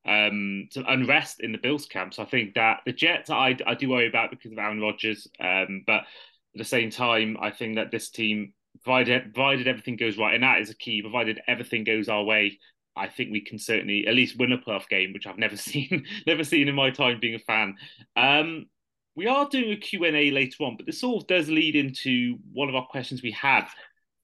[0.05, 2.13] um, some unrest in the Bills camp.
[2.13, 5.27] So I think that the Jets I I do worry about because of Aaron Rodgers,
[5.39, 10.17] um, but at the same time, I think that this team provided provided everything goes
[10.17, 11.01] right, and that is a key.
[11.01, 12.59] Provided everything goes our way,
[12.95, 16.05] I think we can certainly at least win a playoff game, which I've never seen,
[16.27, 17.75] never seen in my time being a fan.
[18.15, 18.67] Um,
[19.15, 22.75] we are doing a Q&A later on, but this of does lead into one of
[22.75, 23.65] our questions we had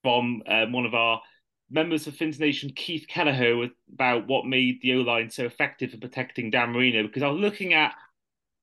[0.03, 1.21] from um, one of our
[1.69, 6.49] members of Fins Nation, Keith Kelleher, about what made the O-line so effective for protecting
[6.49, 7.93] Dan Marino, because I was looking at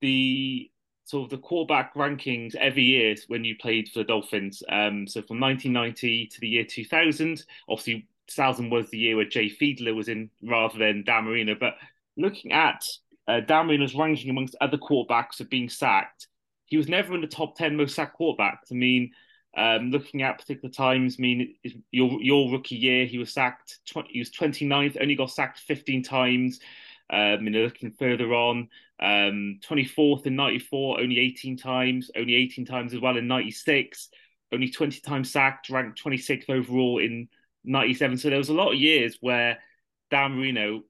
[0.02, 0.70] the
[1.04, 4.62] sort of the quarterback rankings every year when you played for the Dolphins.
[4.68, 9.48] Um, so from 1990 to the year 2000, obviously 2000 was the year where Jay
[9.50, 11.54] Fiedler was in rather than Dan Marino.
[11.58, 11.74] But
[12.16, 12.82] looking at
[13.26, 16.28] uh, Dan Marino's ranking amongst other quarterbacks of being sacked,
[16.66, 18.70] he was never in the top 10 most sacked quarterbacks.
[18.70, 19.12] I mean,
[19.56, 21.54] um, looking at particular times, I mean,
[21.90, 23.78] your your rookie year, he was sacked.
[24.08, 26.60] he was 29th, only got sacked 15 times.
[27.10, 28.68] Um, you know, looking further on,
[29.00, 34.10] um, 24th in 94, only 18 times, only 18 times as well in 96,
[34.52, 37.28] only 20 times sacked, ranked 26th overall in
[37.68, 38.18] 97.
[38.18, 39.58] So there was a lot of years where
[40.10, 40.82] Dan Marino,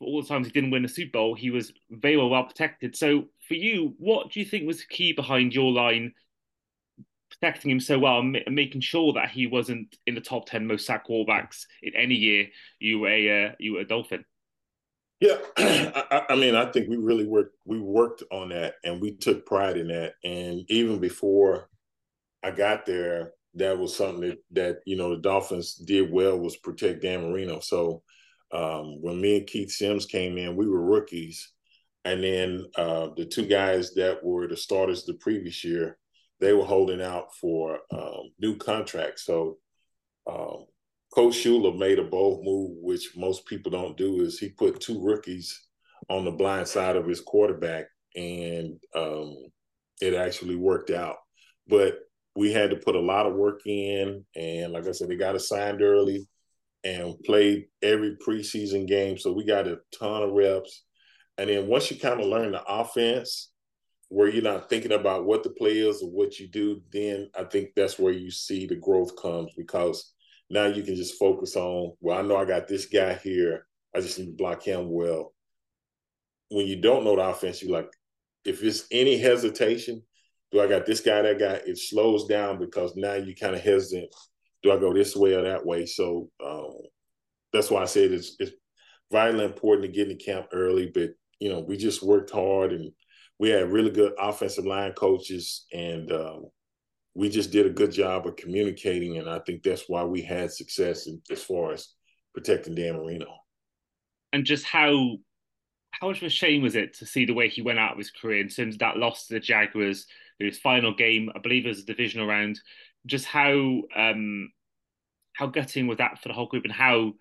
[0.00, 2.96] all the times he didn't win a Super Bowl, he was very well, well protected.
[2.96, 6.12] So for you, what do you think was the key behind your line
[7.30, 10.86] protecting him so well and making sure that he wasn't in the top 10 most
[10.86, 12.46] sack quarterbacks in any year
[12.78, 14.24] you were a, uh, you were a Dolphin?
[15.20, 17.56] Yeah, I, I, mean, I think we really worked.
[17.64, 20.14] We worked on that, and we took pride in that.
[20.22, 21.70] And even before
[22.42, 26.56] I got there, that was something that, that you know the Dolphins did well was
[26.56, 27.60] protect Dan Marino.
[27.60, 28.02] So
[28.52, 31.52] um, when me and Keith Sims came in, we were rookies,
[32.04, 35.98] and then uh, the two guys that were the starters the previous year,
[36.40, 39.24] they were holding out for um, new contracts.
[39.24, 39.58] So
[40.26, 40.66] um,
[41.14, 45.02] Coach Shula made a bold move, which most people don't do, is he put two
[45.02, 45.66] rookies
[46.08, 49.34] on the blind side of his quarterback, and um,
[50.00, 51.16] it actually worked out.
[51.66, 51.98] But
[52.36, 55.34] we had to put a lot of work in, and like I said, they got
[55.34, 56.28] assigned early
[56.84, 60.84] and played every preseason game, so we got a ton of reps.
[61.38, 63.50] And then once you kind of learn the offense,
[64.08, 67.42] where you're not thinking about what the play is or what you do, then I
[67.42, 70.12] think that's where you see the growth comes because
[70.48, 73.66] Now you can just focus on, well, I know I got this guy here.
[73.94, 75.32] I just need to block him well.
[76.50, 77.90] When you don't know the offense, you like,
[78.44, 80.02] if it's any hesitation,
[80.52, 81.60] do I got this guy, that guy?
[81.66, 84.14] It slows down because now you kind of hesitant.
[84.62, 85.86] Do I go this way or that way?
[85.86, 86.72] So um,
[87.52, 88.52] that's why I said it's, it's
[89.10, 90.90] vitally important to get in camp early.
[90.92, 92.92] But you know, we just worked hard and
[93.38, 96.46] we had really good offensive line coaches, and um,
[97.14, 99.18] we just did a good job of communicating.
[99.18, 101.88] And I think that's why we had success in, as far as
[102.32, 103.26] protecting Dan Marino.
[104.32, 105.16] And just how
[105.90, 107.98] how much of a shame was it to see the way he went out of
[107.98, 110.06] his career in terms of that loss to the Jaguars,
[110.38, 112.60] his final game, I believe was a divisional round.
[113.06, 113.52] Just how
[113.94, 114.50] um,
[115.34, 117.12] how gutting was that for the whole group, and how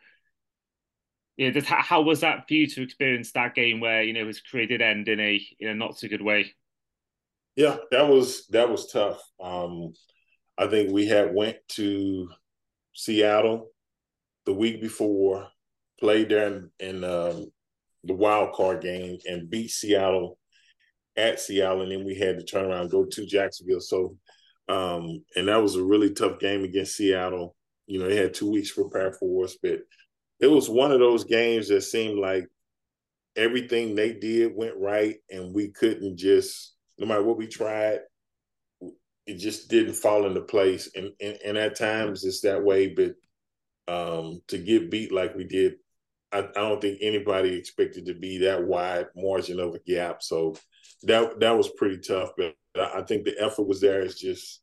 [1.37, 4.27] yeah, just how, how was that for you to experience that game where you know
[4.27, 6.53] his career did end in a in a not so good way?
[7.55, 9.21] Yeah, that was that was tough.
[9.41, 9.93] Um,
[10.57, 12.29] I think we had went to
[12.93, 13.71] Seattle
[14.45, 15.47] the week before,
[15.99, 17.51] played there in, in um,
[18.03, 20.37] the wild card game and beat Seattle
[21.17, 23.79] at Seattle, and then we had to turn around go to Jacksonville.
[23.79, 24.17] So,
[24.67, 27.55] um, and that was a really tough game against Seattle.
[27.87, 29.79] You know, they had two weeks to prepare for us, but
[30.39, 32.45] it was one of those games that seemed like
[33.35, 37.99] everything they did went right, and we couldn't just, no matter what we tried,
[39.27, 40.89] it just didn't fall into place.
[40.95, 43.13] And and, and at times it's that way, but
[43.87, 45.75] um, to get beat like we did,
[46.31, 50.21] I don't think anybody expected to be that wide margin of a gap.
[50.21, 50.55] So
[51.03, 52.31] that that was pretty tough.
[52.37, 54.01] But I think the effort was there.
[54.01, 54.61] It's just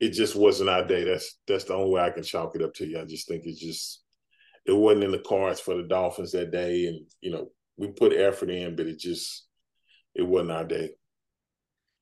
[0.00, 1.04] it just wasn't our day.
[1.04, 3.00] That's that's the only way I can chalk it up to you.
[3.00, 4.04] I just think it's just
[4.66, 6.86] it wasn't in the cards for the Dolphins that day.
[6.86, 9.46] And, you know, we put effort in, but it just,
[10.14, 10.90] it wasn't our day.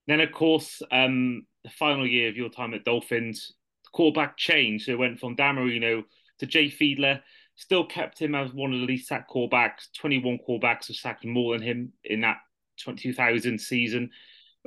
[0.07, 3.53] Then, of course, um, the final year of your time at Dolphins,
[3.85, 4.87] the quarterback changed.
[4.87, 6.05] So it went from Dan Marino
[6.39, 7.21] to Jay Fiedler.
[7.57, 9.89] Still kept him as one of the least sacked quarterbacks.
[9.99, 12.39] 21 quarterbacks have sacked more than him in that
[12.77, 14.11] 2000 season.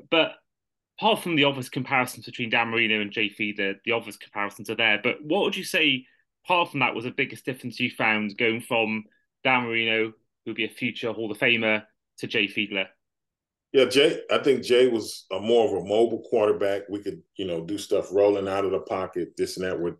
[0.09, 0.33] But
[0.99, 4.75] apart from the obvious comparisons between Dan Marino and Jay Fiedler, the obvious comparisons are
[4.75, 4.99] there.
[5.01, 6.05] But what would you say
[6.45, 9.03] apart from that was the biggest difference you found going from
[9.43, 10.13] Dan Marino,
[10.45, 11.83] who'd be a future Hall of Famer,
[12.19, 12.85] to Jay Fiedler?
[13.73, 16.83] Yeah, Jay, I think Jay was a more of a mobile quarterback.
[16.89, 19.77] We could, you know, do stuff rolling out of the pocket, this and that.
[19.77, 19.97] Where,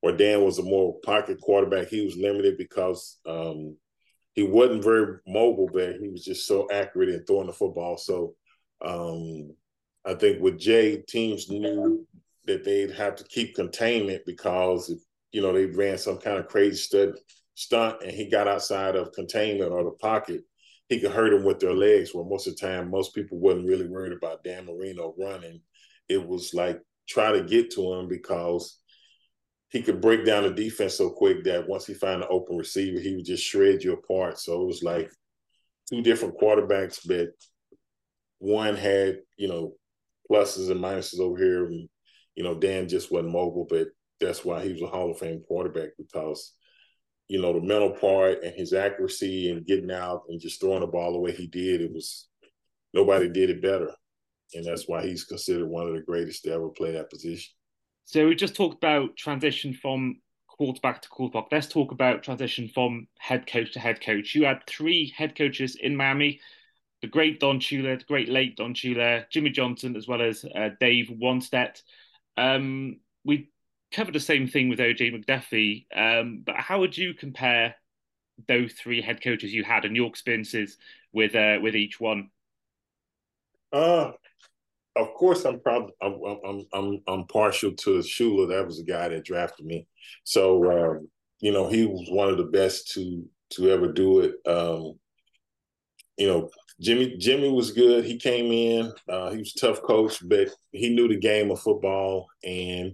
[0.00, 3.76] where Dan was a more pocket quarterback, he was limited because um,
[4.34, 7.96] he wasn't very mobile, but he was just so accurate in throwing the football.
[7.96, 8.34] So
[8.84, 9.54] um,
[10.04, 12.06] I think with Jay, teams knew
[12.46, 14.98] that they'd have to keep containment because if
[15.32, 17.14] you know, they ran some kind of crazy stud,
[17.54, 20.42] stunt and he got outside of containment or the pocket,
[20.88, 22.14] he could hurt him with their legs.
[22.14, 25.60] Where most of the time, most people wasn't really worried about Dan Marino running.
[26.08, 28.78] It was like try to get to him because
[29.72, 33.00] he could break down the defense so quick that once he found an open receiver,
[33.00, 34.38] he would just shred you apart.
[34.38, 35.10] So it was like
[35.88, 37.30] two different quarterbacks, but
[38.38, 39.74] one had, you know,
[40.30, 41.64] pluses and minuses over here.
[41.64, 41.88] And,
[42.34, 43.88] you know, Dan just wasn't mobile, but
[44.20, 46.54] that's why he was a Hall of Fame quarterback because
[47.28, 50.86] you know the mental part and his accuracy and getting out and just throwing the
[50.86, 51.80] ball the way he did.
[51.80, 52.28] It was
[52.92, 53.90] nobody did it better,
[54.54, 57.52] and that's why he's considered one of the greatest to ever play that position.
[58.12, 61.46] So we just talked about transition from quarterback to quarterback.
[61.50, 64.34] Let's talk about transition from head coach to head coach.
[64.34, 66.38] You had three head coaches in Miami.
[67.00, 70.68] The great Don Shula, the great late Don Shula, Jimmy Johnson, as well as uh,
[70.78, 71.80] Dave Wannstedt.
[72.36, 73.50] Um, we
[73.92, 77.76] covered the same thing with OJ McDuffie, um, but how would you compare
[78.46, 80.76] those three head coaches you had and your experiences
[81.14, 82.28] with uh, with each one?
[83.72, 84.12] Uh,
[84.96, 88.48] of course, I'm probably I'm I'm I'm I'm partial to Shula.
[88.48, 89.86] That was the guy that drafted me,
[90.24, 91.08] so um,
[91.40, 94.34] you know he was one of the best to to ever do it.
[94.46, 94.98] Um,
[96.18, 98.04] you know, Jimmy Jimmy was good.
[98.04, 98.92] He came in.
[99.08, 102.92] Uh, he was a tough coach, but he knew the game of football, and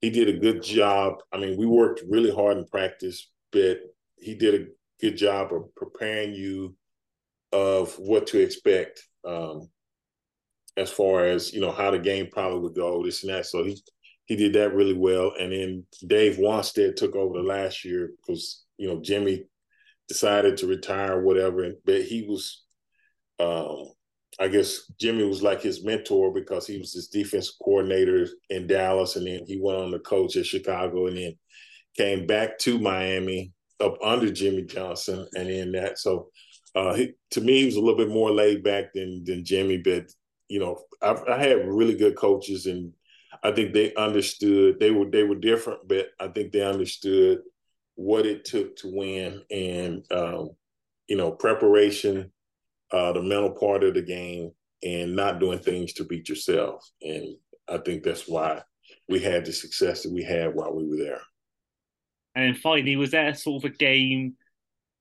[0.00, 1.14] he did a good job.
[1.32, 3.80] I mean, we worked really hard in practice, but
[4.18, 4.66] he did a
[5.00, 6.76] good job of preparing you
[7.52, 9.68] of what to expect um,
[10.78, 13.46] as far as you know how the game probably would go, this and that.
[13.46, 13.80] So he
[14.26, 15.32] he did that really well.
[15.38, 19.44] And then Dave Wannstedt took over the last year because you know Jimmy
[20.06, 22.62] decided to retire or whatever, but he was
[23.40, 23.92] um,
[24.40, 29.16] I guess Jimmy was like his mentor because he was his defense coordinator in Dallas,
[29.16, 31.34] and then he went on to coach at Chicago, and then
[31.96, 35.98] came back to Miami up under Jimmy Johnson, and then that.
[35.98, 36.30] So,
[36.74, 39.78] uh, he, to me, he was a little bit more laid back than than Jimmy,
[39.78, 40.04] but
[40.48, 42.92] you know, I've, I had really good coaches, and
[43.42, 47.40] I think they understood they were they were different, but I think they understood
[47.94, 50.50] what it took to win and um,
[51.08, 52.32] you know preparation,
[52.92, 56.88] uh, the mental part of the game, and not doing things to beat yourself.
[57.02, 57.36] And
[57.68, 58.62] I think that's why
[59.08, 61.20] we had the success that we had while we were there.
[62.34, 64.36] And finally, was there sort of a game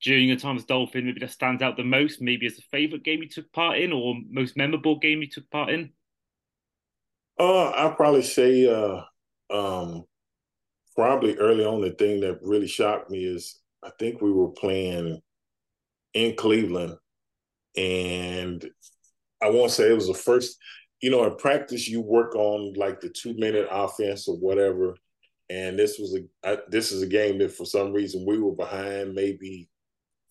[0.01, 3.03] during your time as Dolphin maybe that stands out the most, maybe as a favourite
[3.03, 5.91] game you took part in or most memorable game you took part in?
[7.39, 9.01] Uh, I'll probably say uh,
[9.53, 10.05] um,
[10.95, 15.21] probably early on the thing that really shocked me is I think we were playing
[16.13, 16.97] in Cleveland
[17.75, 18.65] and
[19.41, 20.57] I won't say it was the first,
[21.01, 24.95] you know, in practice you work on like the two minute offense or whatever.
[25.49, 28.55] And this was a I, this is a game that for some reason we were
[28.55, 29.69] behind maybe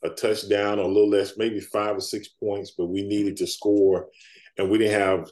[0.03, 3.47] a touchdown or a little less, maybe five or six points, but we needed to
[3.47, 4.09] score,
[4.59, 5.31] and we didn't have.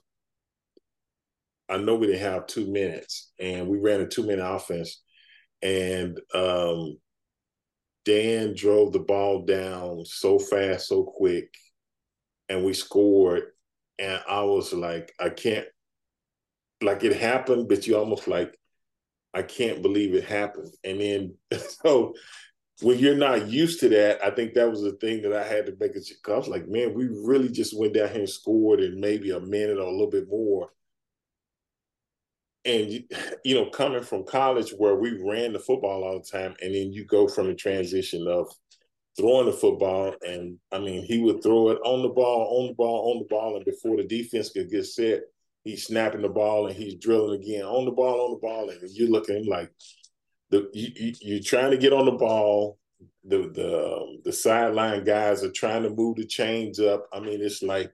[1.69, 5.03] I know we didn't have two minutes, and we ran a two minute offense,
[5.63, 6.99] and um,
[8.05, 11.53] Dan drove the ball down so fast, so quick,
[12.49, 13.45] and we scored.
[13.99, 15.67] And I was like, I can't,
[16.83, 18.59] like it happened, but you almost like,
[19.33, 20.73] I can't believe it happened.
[20.85, 21.35] And then
[21.85, 22.15] so
[22.81, 25.67] when you're not used to that, I think that was the thing that I had
[25.67, 26.09] to make it.
[26.27, 29.41] I was like, man, we really just went down here and scored in maybe a
[29.41, 30.71] minute or a little bit more.
[32.65, 33.05] And
[33.45, 36.93] you know, coming from college where we ran the football all the time, and then
[36.93, 38.51] you go from the transition of
[39.17, 42.75] throwing the football, and I mean, he would throw it on the ball, on the
[42.75, 45.21] ball, on the ball, and before the defense could get set,
[45.63, 48.91] he's snapping the ball and he's drilling again on the ball, on the ball, and
[48.91, 49.71] you're looking like,
[50.51, 52.79] the you, are trying to get on the ball.
[53.25, 57.07] The the um, the sideline guys are trying to move the chains up.
[57.13, 57.93] I mean, it's like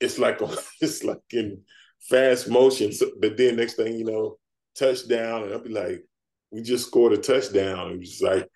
[0.00, 0.40] it's like
[0.80, 1.62] it's like in
[2.08, 2.92] fast motion.
[2.92, 4.38] So, but then next thing you know,
[4.74, 6.04] touchdown, and I'll be like,
[6.50, 7.92] we just scored a touchdown.
[7.92, 8.48] It was like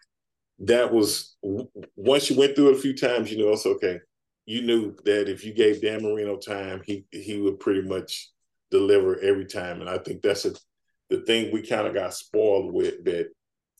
[0.60, 3.98] that was once you went through it a few times, you know, it's okay.
[4.46, 8.30] You knew that if you gave Dan Marino time, he he would pretty much
[8.70, 10.52] deliver every time, and I think that's a
[11.10, 13.28] the thing we kind of got spoiled with that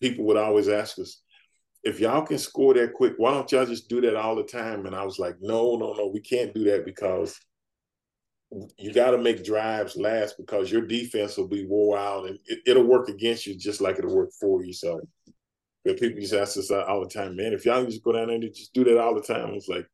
[0.01, 1.23] people would always ask us,
[1.83, 4.87] if y'all can score that quick, why don't y'all just do that all the time?
[4.87, 7.39] And I was like, no, no, no, we can't do that because
[8.79, 12.77] you got to make drives last because your defense will be wore out and it,
[12.77, 14.73] will work against you just like it'll work for you.
[14.73, 15.01] So,
[15.85, 18.37] but people just ask us all the time, man, if y'all just go down there
[18.37, 19.87] and just do that all the time, it's like,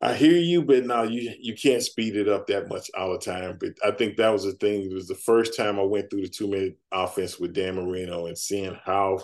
[0.00, 3.18] I hear you, but now you you can't speed it up that much all the
[3.18, 3.58] time.
[3.58, 4.82] But I think that was the thing.
[4.82, 8.26] It was the first time I went through the two minute offense with Dan Marino
[8.26, 9.20] and seeing how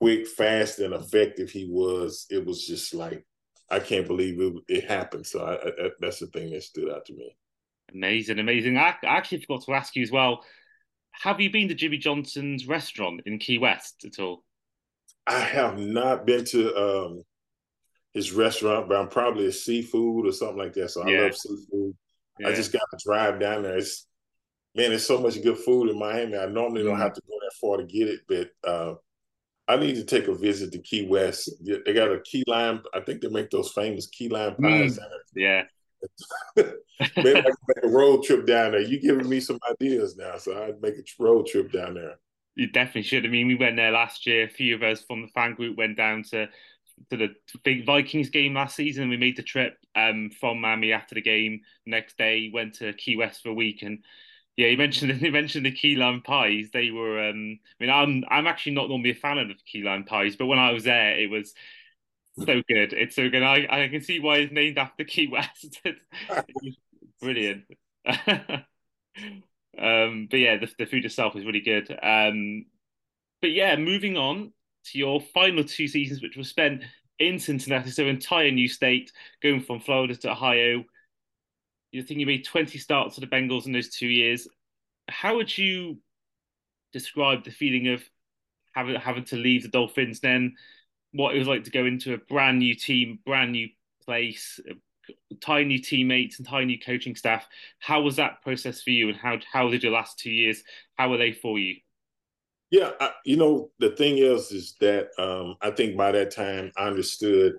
[0.00, 2.26] quick, fast, and effective he was.
[2.30, 3.26] It was just like
[3.68, 5.26] I can't believe it, it happened.
[5.26, 7.36] So I, I, that's the thing that stood out to me.
[7.92, 8.78] Amazing, amazing.
[8.78, 10.44] I, I actually forgot to ask you as well.
[11.12, 14.44] Have you been to Jimmy Johnson's restaurant in Key West at all?
[15.26, 17.22] I have not been to um,
[18.16, 20.90] his restaurant, but I'm probably a seafood or something like that.
[20.90, 21.18] So yeah.
[21.18, 21.94] I love seafood.
[22.38, 22.48] Yeah.
[22.48, 23.76] I just got to drive down there.
[23.76, 24.06] It's
[24.74, 26.36] man, there's so much good food in Miami.
[26.36, 26.86] I normally mm.
[26.86, 28.94] don't have to go that far to get it, but uh,
[29.68, 31.50] I need to take a visit to Key West.
[31.62, 32.82] They got a key lime.
[32.94, 34.98] I think they make those famous key lime pies.
[34.98, 35.08] Mm.
[35.36, 35.62] Yeah.
[37.16, 38.80] Maybe I can make a road trip down there.
[38.80, 42.14] You're giving me some ideas now, so I'd make a road trip down there.
[42.54, 43.26] You definitely should.
[43.26, 44.44] I mean, we went there last year.
[44.44, 46.48] A few of us from the fan group went down to
[47.10, 47.34] to the
[47.64, 49.08] big Vikings game last season.
[49.08, 51.60] We made the trip um, from Miami after the game.
[51.84, 53.98] Next day, went to Key West for a week, and
[54.56, 56.70] yeah, you mentioned you mentioned the key lime pies.
[56.72, 57.28] They were.
[57.28, 60.36] Um, I mean, I'm I'm actually not normally a fan of the key lime pies,
[60.36, 61.54] but when I was there, it was
[62.38, 62.92] so good.
[62.92, 63.42] It's so good.
[63.42, 65.80] I I can see why it's named after Key West.
[67.20, 67.64] brilliant.
[68.06, 68.64] um,
[70.30, 71.90] but yeah, the, the food itself is really good.
[72.02, 72.66] Um,
[73.40, 74.52] but yeah, moving on
[74.90, 76.82] to your final two seasons, which were spent
[77.18, 79.12] in Cincinnati, so entire new state,
[79.42, 80.84] going from Florida to Ohio.
[81.92, 84.48] You think you made 20 starts for the Bengals in those two years.
[85.08, 85.98] How would you
[86.92, 88.02] describe the feeling of
[88.74, 90.56] having having to leave the Dolphins then?
[91.12, 93.68] What it was like to go into a brand new team, brand new
[94.04, 94.60] place,
[95.40, 97.46] tiny teammates and tiny coaching staff.
[97.78, 100.62] How was that process for you, and how how did your last two years?
[100.94, 101.76] How were they for you?
[102.76, 106.72] Yeah, I, you know the thing is, is that um, I think by that time
[106.76, 107.54] I understood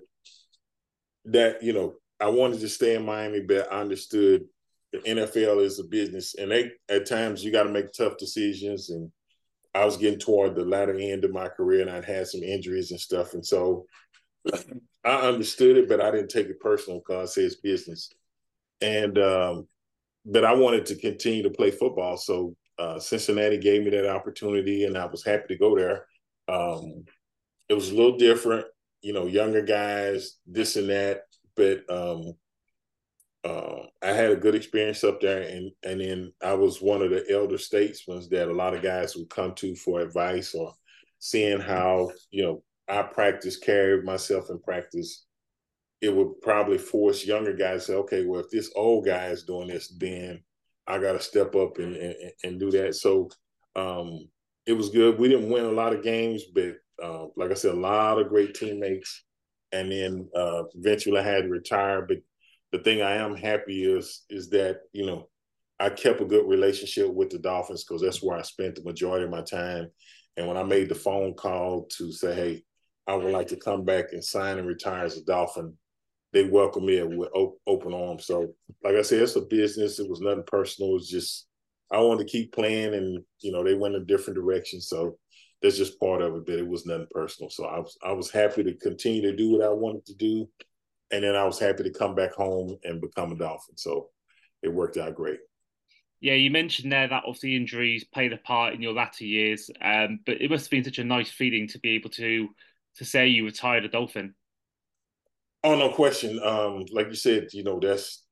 [1.24, 4.44] that you know I wanted to stay in Miami, but I understood
[4.92, 8.90] the NFL is a business, and they at times you got to make tough decisions.
[8.90, 9.10] And
[9.74, 12.92] I was getting toward the latter end of my career, and I'd had some injuries
[12.92, 13.86] and stuff, and so
[15.04, 18.08] I understood it, but I didn't take it personal because it's business.
[18.80, 19.66] And um,
[20.24, 22.16] but I wanted to continue to play football.
[22.16, 26.06] So uh, Cincinnati gave me that opportunity, and I was happy to go there.
[26.48, 27.04] Um,
[27.68, 28.66] it was a little different,
[29.02, 31.22] you know, younger guys, this and that,
[31.56, 32.34] but um,
[33.44, 37.10] uh, I had a good experience up there, and and then I was one of
[37.10, 40.72] the elder statesmen that a lot of guys would come to for advice or
[41.18, 45.24] seeing how you know I practice carried myself in practice.
[46.00, 49.42] It would probably force younger guys to say, okay, well, if this old guy is
[49.42, 50.42] doing this, then
[50.88, 52.94] I got to step up and, and, and do that.
[52.94, 53.28] So
[53.76, 54.28] um,
[54.66, 55.18] it was good.
[55.18, 58.28] We didn't win a lot of games, but uh, like I said, a lot of
[58.28, 59.24] great teammates.
[59.70, 62.02] And then uh, eventually I had to retire.
[62.02, 62.18] But
[62.72, 65.28] the thing I am happy is is that you know
[65.78, 69.24] I kept a good relationship with the Dolphins because that's where I spent the majority
[69.24, 69.88] of my time.
[70.36, 72.64] And when I made the phone call to say, "Hey,
[73.06, 75.76] I would like to come back and sign and retire as a Dolphin,"
[76.32, 77.30] they welcomed me with
[77.66, 78.26] open arms.
[78.26, 78.54] So,
[78.84, 79.98] like I said, it's a business.
[79.98, 80.90] It was nothing personal.
[80.90, 81.46] It was just
[81.90, 84.80] I wanted to keep playing, and you know they went a different direction.
[84.80, 85.18] So
[85.62, 86.46] that's just part of it.
[86.46, 87.50] But it was nothing personal.
[87.50, 90.48] So I was I was happy to continue to do what I wanted to do,
[91.10, 93.76] and then I was happy to come back home and become a Dolphin.
[93.76, 94.10] So
[94.62, 95.38] it worked out great.
[96.20, 100.18] Yeah, you mentioned there that obviously injuries played a part in your latter years, um,
[100.26, 102.48] but it must have been such a nice feeling to be able to
[102.96, 104.34] to say you retired a Dolphin.
[105.64, 106.40] Oh no question.
[106.42, 108.24] Um, like you said, you know, that's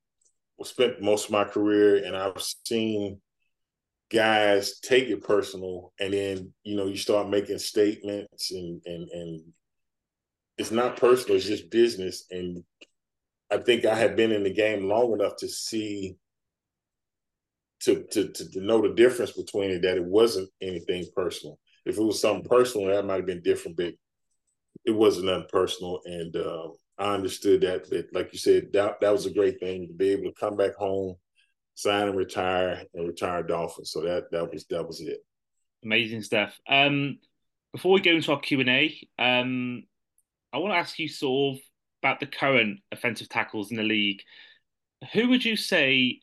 [0.63, 3.21] spent most of my career and I've seen
[4.09, 9.41] guys take it personal and then, you know, you start making statements and and and
[10.57, 12.25] it's not personal, it's just business.
[12.31, 12.63] And
[13.51, 16.17] I think I have been in the game long enough to see
[17.81, 21.59] to, to to to know the difference between it that it wasn't anything personal.
[21.85, 23.93] If it was something personal, that might have been different, but
[24.85, 26.01] it wasn't nothing personal.
[26.05, 29.87] And uh, I understood that, that, like you said, that that was a great thing
[29.87, 31.15] to be able to come back home,
[31.75, 33.85] sign and retire, and retire Dolphin.
[33.85, 35.19] So that that was that was it.
[35.83, 36.59] Amazing stuff.
[36.67, 37.19] Um,
[37.71, 39.83] before we go into our Q and A, um,
[40.51, 41.61] I want to ask you sort of
[42.01, 44.21] about the current offensive tackles in the league.
[45.13, 46.21] Who would you say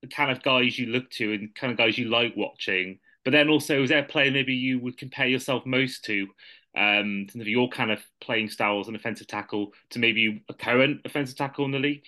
[0.00, 3.00] the kind of guys you look to and kind of guys you like watching?
[3.24, 6.28] But then also, is there a player maybe you would compare yourself most to
[6.76, 11.00] um, of your kind of playing style as an offensive tackle to maybe a current
[11.04, 12.04] offensive tackle in the league?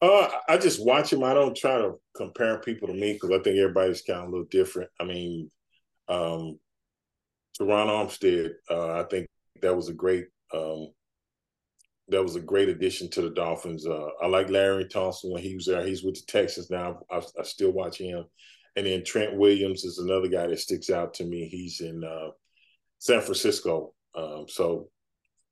[0.00, 1.22] Uh, I just watch him.
[1.22, 4.30] I don't try to compare people to me because I think everybody's kind of a
[4.30, 4.90] little different.
[5.00, 5.50] I mean,
[6.08, 6.58] um,
[7.58, 9.28] Terron Armstead, uh, I think
[9.62, 10.88] that was a great um,
[12.08, 13.86] that was a great addition to the Dolphins.
[13.86, 15.84] Uh, I like Laremy Tunsil when he was there.
[15.86, 16.98] He's with the Texans now.
[17.10, 18.24] I, I, still watch him.
[18.76, 21.46] And then Trent Williams is another guy that sticks out to me.
[21.46, 22.30] He's in uh,
[23.02, 23.94] San Francisco.
[24.14, 24.88] Um, so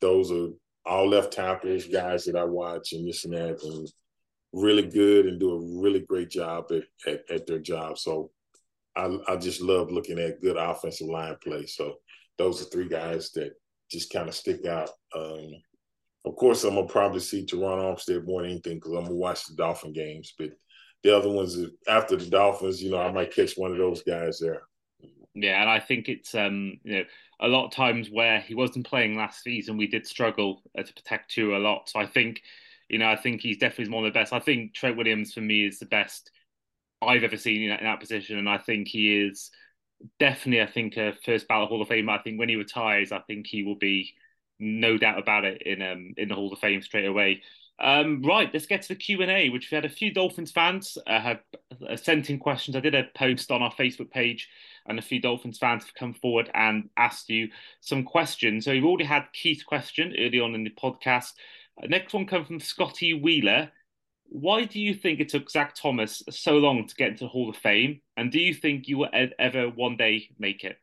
[0.00, 0.50] those are
[0.86, 3.88] all left tackles, guys that I watch and this and that, and
[4.52, 7.98] really good and do a really great job at, at, at their job.
[7.98, 8.30] So
[8.94, 11.66] I, I just love looking at good offensive line play.
[11.66, 11.96] So
[12.38, 13.50] those are three guys that
[13.90, 14.90] just kind of stick out.
[15.16, 15.50] Um,
[16.24, 19.46] of course, I'm gonna probably see Terron Armstead more than anything because I'm gonna watch
[19.46, 20.34] the Dolphin games.
[20.38, 20.50] But
[21.02, 24.38] the other ones, after the Dolphins, you know, I might catch one of those guys
[24.38, 24.62] there.
[25.34, 27.04] Yeah, and I think it's um, you know
[27.40, 30.92] a lot of times where he wasn't playing last season, we did struggle uh, to
[30.92, 31.88] protect Tua a lot.
[31.88, 32.42] So I think,
[32.88, 34.32] you know, I think he's definitely one of the best.
[34.32, 36.30] I think Trent Williams for me is the best
[37.02, 39.50] I've ever seen in that, in that position, and I think he is
[40.18, 42.10] definitely, I think, a first ballot Hall of Fame.
[42.10, 44.14] I think when he retires, I think he will be
[44.58, 47.42] no doubt about it in um in the Hall of Fame straight away.
[47.82, 50.52] Um, right, let's get to the Q and A, which we had a few Dolphins
[50.52, 51.40] fans uh, have
[51.88, 52.76] uh, sent in questions.
[52.76, 54.48] I did a post on our Facebook page,
[54.86, 57.48] and a few Dolphins fans have come forward and asked you
[57.80, 58.66] some questions.
[58.66, 61.32] So we've already had Keith's question early on in the podcast.
[61.82, 63.70] Uh, next one comes from Scotty Wheeler.
[64.24, 67.48] Why do you think it took Zach Thomas so long to get into the Hall
[67.48, 69.08] of Fame, and do you think you will
[69.38, 70.76] ever one day make it?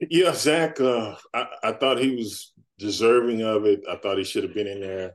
[0.00, 3.82] Yeah, Zach, uh, I, I thought he was deserving of it.
[3.88, 5.14] I thought he should have been in there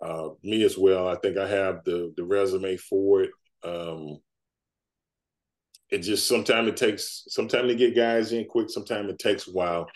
[0.00, 1.08] uh, me as well.
[1.08, 3.30] I think I have the the resume for it.
[3.62, 4.18] Um,
[5.90, 8.70] it just sometimes it takes sometimes to get guys in quick.
[8.70, 9.86] Sometimes it takes a while.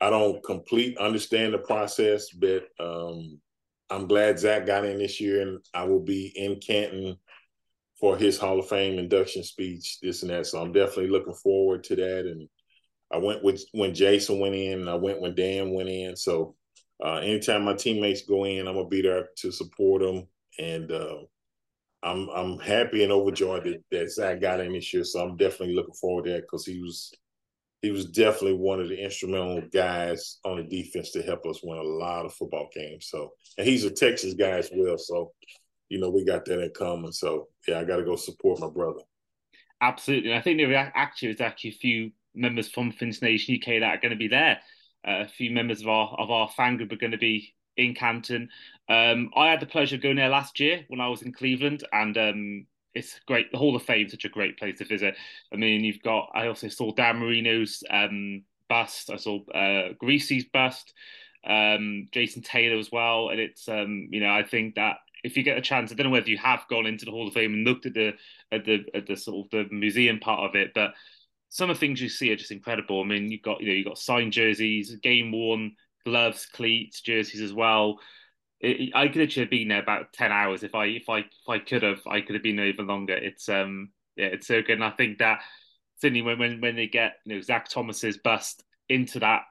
[0.00, 3.40] I don't complete understand the process, but um,
[3.88, 7.16] I'm glad Zach got in this year, and I will be in Canton
[8.00, 10.46] for his Hall of Fame induction speech, this and that.
[10.46, 12.26] So I'm definitely looking forward to that.
[12.26, 12.48] And
[13.12, 16.16] I went with when Jason went in, and I went when Dan went in.
[16.16, 16.56] So
[17.04, 20.26] uh, anytime my teammates go in, I'm gonna be there to support them,
[20.58, 21.16] and uh,
[22.02, 25.04] I'm I'm happy and overjoyed that, that Zach got in this year.
[25.04, 27.12] So I'm definitely looking forward to that because he was
[27.82, 31.78] he was definitely one of the instrumental guys on the defense to help us win
[31.78, 33.08] a lot of football games.
[33.10, 34.96] So and he's a Texas guy as well.
[34.96, 35.32] So
[35.88, 37.12] you know, we got that in common.
[37.12, 39.00] So yeah, I got to go support my brother.
[39.80, 43.96] Absolutely, I think there actually is actually a few members from Fins Nation UK that
[43.96, 44.60] are going to be there.
[45.06, 47.94] Uh, a few members of our of our fan group are going to be in
[47.94, 48.48] Canton.
[48.88, 51.84] Um, I had the pleasure of going there last year when I was in Cleveland,
[51.92, 53.50] and um, it's great.
[53.50, 55.16] The Hall of Fame is such a great place to visit.
[55.52, 56.30] I mean, you've got.
[56.34, 59.10] I also saw Dan Marino's um, bust.
[59.10, 60.92] I saw uh, Griese's bust.
[61.44, 65.42] Um, Jason Taylor as well, and it's um, you know I think that if you
[65.42, 67.54] get a chance, I don't know whether you have gone into the Hall of Fame
[67.54, 68.12] and looked at the
[68.52, 70.94] at the at the sort of the museum part of it, but
[71.52, 73.02] some of the things you see are just incredible.
[73.02, 75.72] I mean, you've got you know you've got signed jerseys, game worn
[76.02, 77.98] gloves, cleats, jerseys as well.
[78.58, 81.58] It, I could have been there about ten hours if I if I if I
[81.58, 82.00] could have.
[82.06, 83.14] I could have been there even longer.
[83.14, 85.40] It's um yeah, it's so good, and I think that
[86.00, 89.42] certainly when when when they get you know Zach Thomas's bust into that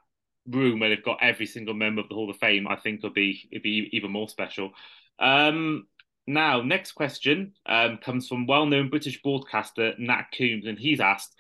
[0.48, 3.12] room where they've got every single member of the Hall of Fame, I think it'll
[3.12, 4.72] be it'll be even more special.
[5.20, 5.86] Um,
[6.26, 11.36] now, next question um, comes from well-known British broadcaster Nat Coombs, and he's asked,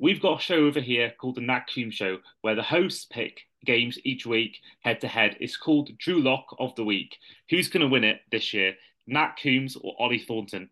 [0.00, 3.42] "We've got a show over here called the Nat Coombs Show, where the hosts pick
[3.64, 5.36] games each week head to head.
[5.40, 7.16] It's called Drew Lock of the Week.
[7.50, 8.74] Who's going to win it this year,
[9.06, 10.70] Nat Coombs or Ollie Thornton?"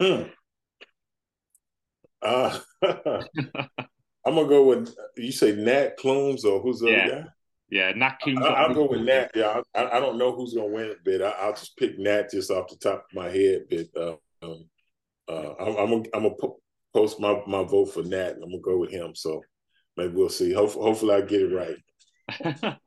[0.00, 0.22] Hmm.
[2.20, 2.58] Uh,
[4.24, 5.32] I'm gonna go with you.
[5.32, 7.04] Say Nat Coombs or who's the yeah.
[7.04, 7.28] other guy?
[7.70, 8.44] Yeah, Nat Coombs.
[8.44, 9.30] I, will go with Nat.
[9.34, 12.30] Yeah, I, I, don't know who's gonna win it, but I, will just pick Nat
[12.30, 13.62] just off the top of my head.
[13.68, 14.66] But uh, um,
[15.28, 16.52] uh, I'm, I'm gonna, I'm gonna
[16.94, 18.34] post my, my vote for Nat.
[18.34, 19.14] I'm gonna go with him.
[19.14, 19.42] So
[19.96, 20.52] maybe we'll see.
[20.52, 22.78] Hopefully, hopefully I get it right.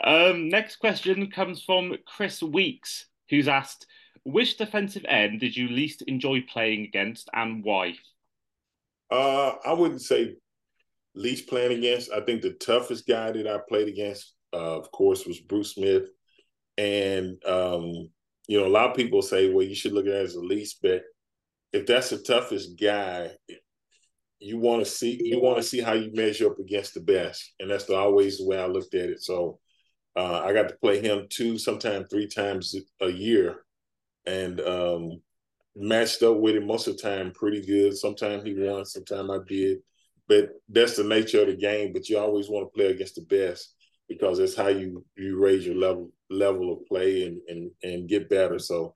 [0.04, 3.86] um, next question comes from Chris Weeks, who's asked,
[4.24, 7.94] "Which defensive end did you least enjoy playing against, and why?"
[9.10, 10.36] Uh, I wouldn't say
[11.14, 12.10] least playing against.
[12.12, 16.08] I think the toughest guy that I played against, uh, of course, was Bruce Smith.
[16.76, 18.10] And um,
[18.48, 20.40] you know, a lot of people say, well, you should look at it as the
[20.40, 21.02] least, but
[21.74, 23.30] if that's the toughest guy,
[24.38, 27.54] you want to see you want to see how you measure up against the best,
[27.60, 29.22] and that's the, always the way I looked at it.
[29.22, 29.58] So
[30.16, 33.64] uh, I got to play him two, sometimes three times a year,
[34.26, 35.20] and um,
[35.76, 37.96] matched up with him most of the time pretty good.
[37.96, 39.78] Sometimes he won, sometimes I did
[40.28, 41.92] but that's the nature of the game.
[41.92, 43.74] But you always want to play against the best
[44.08, 48.28] because that's how you you raise your level level of play and and and get
[48.28, 48.58] better.
[48.58, 48.94] So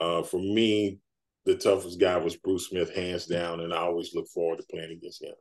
[0.00, 0.98] uh, for me,
[1.46, 4.92] the toughest guy was Bruce Smith, hands down, and I always look forward to playing
[4.92, 5.34] against him.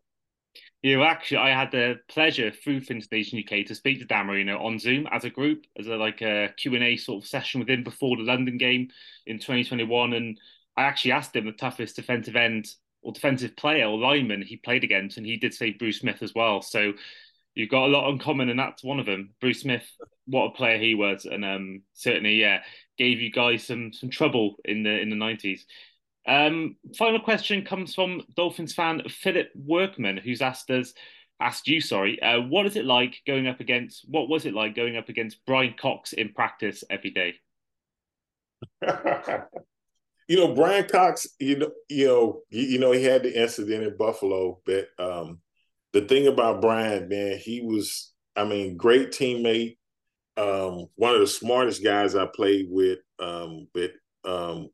[0.84, 4.28] Yeah, well, actually, I had the pleasure through Fins Nation UK to speak to Dan
[4.28, 7.28] Marino on Zoom as a group, as a like a Q and A sort of
[7.28, 8.90] session with him before the London game
[9.26, 10.40] in 2021, and
[10.78, 12.68] I actually asked him the toughest defensive end
[13.02, 16.36] or defensive player or lineman he played against, and he did say Bruce Smith as
[16.36, 16.62] well.
[16.62, 16.94] So
[17.56, 19.32] you've got a lot in common, and that's one of them.
[19.42, 19.90] Bruce Smith,
[20.28, 22.60] what a player he was, and um, certainly, yeah,
[22.98, 25.66] gave you guys some some trouble in the in the nineties.
[26.28, 30.94] Um, final question comes from Dolphins fan Philip Workman, who's asked us,
[31.40, 34.06] asked you, sorry, uh, what is it like going up against?
[34.08, 37.36] What was it like going up against Brian Cox in practice every day?
[40.28, 43.84] you know, Brian Cox, you know, you know, you, you, know, he had the incident
[43.84, 45.40] in Buffalo, but um,
[45.94, 49.78] the thing about Brian, man, he was, I mean, great teammate,
[50.38, 53.00] um, one of the smartest guys I played with.
[53.20, 53.92] Um, but
[54.24, 54.70] um,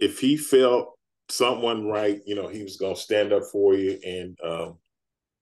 [0.00, 0.98] if he felt
[1.28, 3.98] someone right, you know, he was gonna stand up for you.
[4.04, 4.78] And um,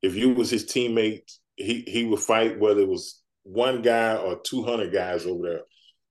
[0.02, 1.22] if you was his teammate,
[1.56, 5.62] he he would fight whether it was one guy or two hundred guys over there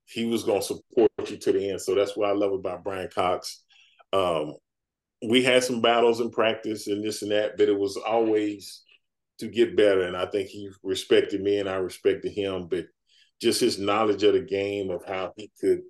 [0.08, 1.80] he was going to support you to the end.
[1.80, 3.62] So that's what I love about Brian Cox.
[4.12, 4.54] Um,
[5.28, 8.82] we had some battles in practice and this and that, but it was always
[9.40, 10.02] to get better.
[10.02, 12.68] And I think he respected me and I respected him.
[12.68, 12.86] But
[13.40, 15.80] just his knowledge of the game of how he could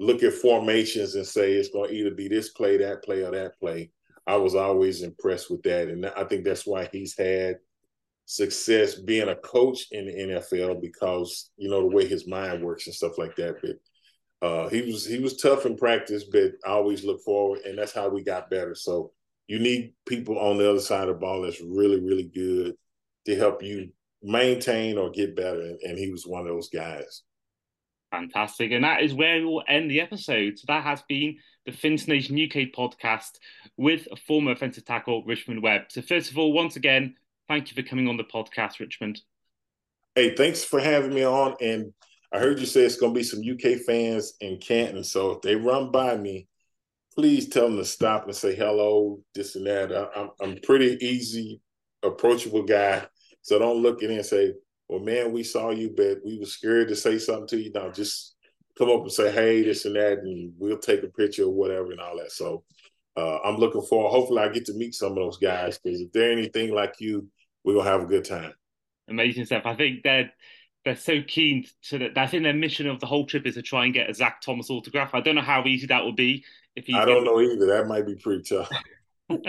[0.00, 3.30] look at formations and say it's going to either be this play, that play, or
[3.30, 3.90] that play.
[4.26, 5.88] I was always impressed with that.
[5.88, 7.58] And I think that's why he's had
[8.24, 12.86] success being a coach in the NFL because you know the way his mind works
[12.86, 13.56] and stuff like that.
[13.60, 17.76] But uh, he was he was tough in practice, but I always look forward, and
[17.76, 18.74] that's how we got better.
[18.74, 19.12] So
[19.48, 22.74] you need people on the other side of the ball that's really really good
[23.26, 23.90] to help you
[24.22, 27.22] maintain or get better, and he was one of those guys.
[28.10, 28.72] Fantastic.
[28.72, 30.58] And that is where we'll end the episode.
[30.58, 33.38] So that has been the Fins Nation UK podcast
[33.76, 35.82] with former offensive tackle Richmond Webb.
[35.88, 37.14] So first of all, once again,
[37.50, 39.20] Thank you for coming on the podcast, Richmond.
[40.14, 41.56] Hey, thanks for having me on.
[41.60, 41.92] And
[42.32, 45.02] I heard you say it's going to be some UK fans in Canton.
[45.02, 46.46] So if they run by me,
[47.12, 49.90] please tell them to stop and say hello, this and that.
[49.92, 51.60] I, am I'm pretty easy,
[52.04, 53.04] approachable guy.
[53.42, 54.52] So don't look at me and say,
[54.90, 57.70] well, man, we saw you, but we were scared to say something to you.
[57.72, 58.34] Now just
[58.76, 61.92] come up and say, hey, this and that, and we'll take a picture or whatever
[61.92, 62.32] and all that.
[62.32, 62.64] So
[63.16, 64.10] uh, I'm looking forward.
[64.10, 67.28] Hopefully, I get to meet some of those guys because if they're anything like you,
[67.62, 68.52] we're gonna have a good time.
[69.08, 69.62] Amazing stuff.
[69.64, 70.32] I think they're
[70.84, 72.18] they're so keen to that.
[72.18, 74.40] I think their mission of the whole trip is to try and get a Zach
[74.40, 75.14] Thomas autograph.
[75.14, 76.44] I don't know how easy that will be.
[76.74, 77.66] If he, I don't know either.
[77.66, 78.68] That might be pretty tough.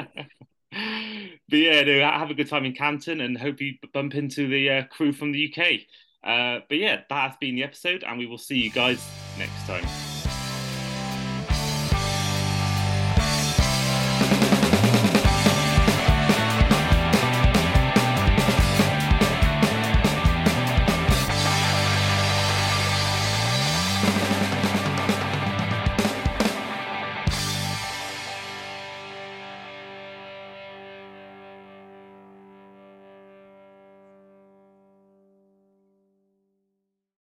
[0.72, 4.70] but yeah, no, have a good time in Canton and hope you bump into the
[4.70, 5.82] uh, crew from the UK.
[6.24, 9.06] Uh, but yeah, that has been the episode, and we will see you guys
[9.38, 10.11] next time.